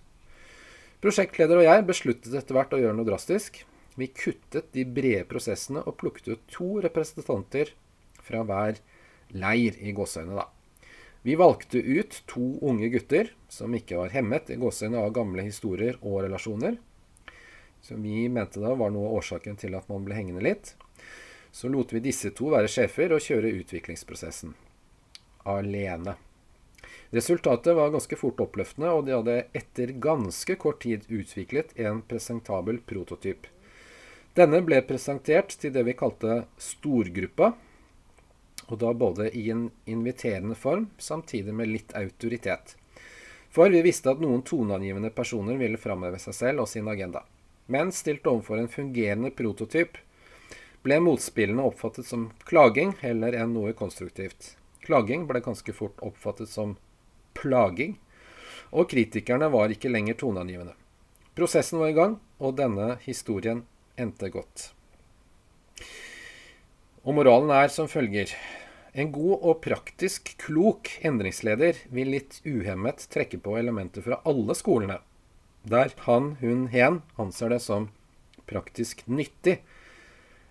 Prosjektleder 1.05 1.61
og 1.61 1.69
jeg 1.69 1.87
besluttet 1.89 2.35
etter 2.37 2.57
hvert 2.57 2.75
å 2.75 2.81
gjøre 2.81 2.97
noe 2.99 3.09
drastisk. 3.09 3.63
Vi 3.97 4.11
kuttet 4.13 4.73
de 4.77 4.85
brede 4.85 5.25
prosessene 5.31 5.81
og 5.87 5.97
plukket 6.01 6.29
ut 6.33 6.45
to 6.53 6.81
representanter 6.85 7.73
fra 8.27 8.43
hver 8.45 8.83
leir 9.33 9.79
i 9.81 9.95
gåseøynene, 9.97 10.43
da. 10.43 10.56
Vi 11.27 11.35
valgte 11.35 11.79
ut 11.79 12.23
to 12.27 12.59
unge 12.63 12.89
gutter 12.89 13.33
som 13.49 13.73
ikke 13.75 13.97
var 13.99 14.13
hemmet 14.15 14.51
i 14.55 14.59
gåsehudene 14.63 15.01
av 15.03 15.09
gamle 15.11 15.43
historier 15.43 15.97
og 15.99 16.21
relasjoner. 16.23 16.77
Som 17.83 18.05
vi 18.07 18.29
mente 18.31 18.63
da 18.63 18.77
var 18.79 18.93
noe 18.95 19.09
av 19.09 19.17
årsaken 19.19 19.59
til 19.59 19.75
at 19.75 19.89
man 19.91 20.07
ble 20.07 20.15
hengende 20.15 20.45
litt. 20.47 20.77
Så 21.51 21.67
lot 21.67 21.91
vi 21.91 22.05
disse 22.05 22.31
to 22.31 22.53
være 22.55 22.71
sjefer 22.71 23.17
og 23.17 23.27
kjøre 23.27 23.51
utviklingsprosessen. 23.59 24.55
Alene. 25.51 26.15
Resultatet 27.11 27.75
var 27.75 27.91
ganske 27.91 28.23
fort 28.23 28.47
oppløftende, 28.47 28.95
og 28.95 29.11
de 29.11 29.19
hadde 29.19 29.37
etter 29.51 29.97
ganske 29.99 30.55
kort 30.63 30.85
tid 30.87 31.11
utviklet 31.11 31.75
en 31.75 32.05
presentabel 32.07 32.79
prototyp. 32.87 33.51
Denne 34.39 34.63
ble 34.63 34.79
presentert 34.87 35.59
til 35.59 35.75
det 35.75 35.89
vi 35.91 35.99
kalte 35.99 36.45
storgruppa, 36.55 37.57
og 38.67 38.81
da 38.83 38.93
både 38.95 39.31
i 39.37 39.49
en 39.51 39.69
inviterende 39.85 40.55
form, 40.55 40.89
samtidig 40.99 41.55
med 41.55 41.71
litt 41.71 41.95
autoritet. 41.97 42.77
For 43.51 43.71
vi 43.73 43.83
visste 43.87 44.11
at 44.13 44.21
noen 44.21 44.43
toneangivende 44.45 45.11
personer 45.15 45.57
ville 45.61 45.81
framheve 45.81 46.19
seg 46.21 46.35
selv 46.35 46.65
og 46.65 46.69
sin 46.69 46.89
agenda. 46.93 47.23
Men 47.67 47.93
stilt 47.95 48.27
overfor 48.27 48.61
en 48.61 48.71
fungerende 48.71 49.31
prototyp 49.35 49.99
ble 50.87 50.99
motspillene 51.03 51.65
oppfattet 51.67 52.07
som 52.07 52.29
klaging 52.47 52.93
heller 53.01 53.35
enn 53.35 53.55
noe 53.57 53.73
konstruktivt. 53.75 54.55
Klaging 54.87 55.25
ble 55.27 55.41
ganske 55.43 55.73
fort 55.75 55.99
oppfattet 56.05 56.51
som 56.53 56.77
plaging, 57.35 57.97
og 58.71 58.91
kritikerne 58.91 59.49
var 59.51 59.73
ikke 59.73 59.91
lenger 59.91 60.19
toneangivende. 60.21 60.77
Prosessen 61.35 61.81
var 61.83 61.91
i 61.91 61.97
gang, 61.97 62.15
og 62.39 62.55
denne 62.61 62.95
historien 63.03 63.65
endte 63.99 64.31
godt. 64.31 64.71
Og 67.07 67.15
moralen 67.15 67.53
er 67.55 67.69
som 67.71 67.87
følger. 67.87 68.33
En 68.91 69.13
god 69.15 69.45
og 69.47 69.61
praktisk 69.63 70.33
klok 70.43 70.91
endringsleder 71.07 71.79
vil 71.95 72.11
litt 72.11 72.41
uhemmet 72.43 73.05
trekke 73.13 73.39
på 73.45 73.55
elementer 73.61 74.03
fra 74.03 74.19
alle 74.27 74.57
skolene, 74.59 74.97
der 75.63 75.95
han, 76.09 76.33
hun, 76.41 76.67
hen 76.73 77.05
anser 77.15 77.55
det 77.55 77.61
som 77.63 77.93
praktisk 78.51 79.05
nyttig. 79.07 79.61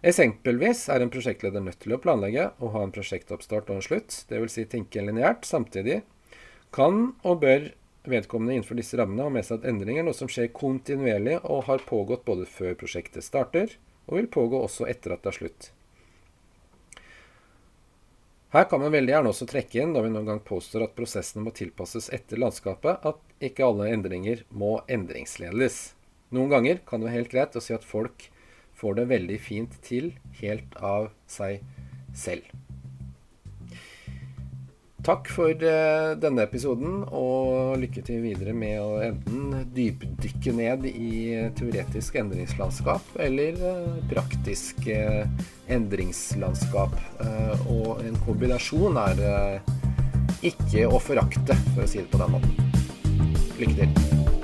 Eksempelvis 0.05 0.85
er 0.93 1.03
en 1.03 1.11
prosjektleder 1.11 1.65
nødt 1.65 1.81
til 1.83 1.97
å 1.97 1.99
planlegge 1.99 2.47
og 2.63 2.71
ha 2.77 2.87
en 2.87 2.95
prosjektoppstart 2.95 3.73
og 3.73 3.81
en 3.81 3.87
slutt, 3.89 4.21
dvs. 4.31 4.55
Si 4.55 4.67
tenke 4.71 5.03
lineært. 5.03 5.43
Samtidig 5.43 6.03
kan 6.75 7.17
og 7.27 7.41
bør 7.43 7.71
vedkommende 8.07 8.55
innenfor 8.55 8.79
disse 8.79 8.95
rammene 9.01 9.27
ha 9.27 9.33
med 9.33 9.43
seg 9.43 9.59
at 9.59 9.71
endringer 9.73 10.07
noe 10.07 10.15
som 10.15 10.31
skjer 10.31 10.53
kontinuerlig 10.55 11.41
og 11.41 11.65
har 11.67 11.83
pågått 11.89 12.23
både 12.23 12.47
før 12.47 12.77
prosjektet 12.79 13.27
starter, 13.27 13.75
og 14.07 14.21
vil 14.21 14.31
pågå 14.31 14.63
også 14.63 14.87
etter 14.87 15.17
at 15.17 15.25
det 15.25 15.33
er 15.33 15.43
slutt. 15.43 15.74
Her 18.55 18.63
kan 18.71 18.79
man 18.79 18.93
veldig 18.93 19.11
gjerne 19.11 19.31
også 19.33 19.45
trekke 19.51 19.81
inn, 19.81 19.89
når 19.91 20.05
vi 20.05 20.09
noen 20.13 20.29
gang 20.29 20.37
påstår 20.47 20.85
at 20.85 20.93
prosessene 20.95 21.41
må 21.43 21.51
tilpasses 21.51 22.05
etter 22.15 22.39
landskapet, 22.39 23.03
at 23.03 23.43
ikke 23.43 23.65
alle 23.67 23.89
endringer 23.91 24.45
må 24.55 24.77
endringsledes. 24.87 25.79
Noen 26.31 26.53
ganger 26.53 26.79
kan 26.87 27.03
det 27.03 27.09
være 27.09 27.17
helt 27.17 27.33
greit 27.33 27.57
å 27.59 27.63
si 27.65 27.75
at 27.75 27.83
folk 27.83 28.29
får 28.79 28.95
det 29.01 29.05
veldig 29.11 29.41
fint 29.43 29.75
til 29.83 30.13
helt 30.39 30.79
av 30.79 31.09
seg 31.27 31.67
selv. 32.15 32.47
Takk 35.05 35.27
for 35.29 35.53
uh, 35.53 36.15
denne 36.17 36.47
episoden, 36.47 37.03
og 37.13 37.75
lykke 37.77 38.01
til 38.07 38.23
videre 38.23 38.55
med 38.57 38.79
å 38.81 38.95
enten 39.05 39.67
dypdykke 39.75 40.53
ned 40.57 40.87
i 40.89 41.11
teoretisk 41.59 42.17
endringslandskap 42.23 43.19
eller 43.21 43.59
uh, 43.61 43.99
praktisk 44.09 44.87
uh, 44.89 45.21
endringslandskap. 45.69 46.97
og 47.69 48.01
en 48.05 48.17
kombinasjon 48.25 48.97
er 49.01 49.21
ikke 50.45 50.85
å 50.89 51.01
forakte, 51.01 51.57
for 51.73 51.85
å 51.85 51.89
si 51.89 52.01
det 52.01 52.09
på 52.13 52.21
den 52.21 52.37
måten. 52.37 52.57
Lykke 53.61 53.85
til. 53.85 54.34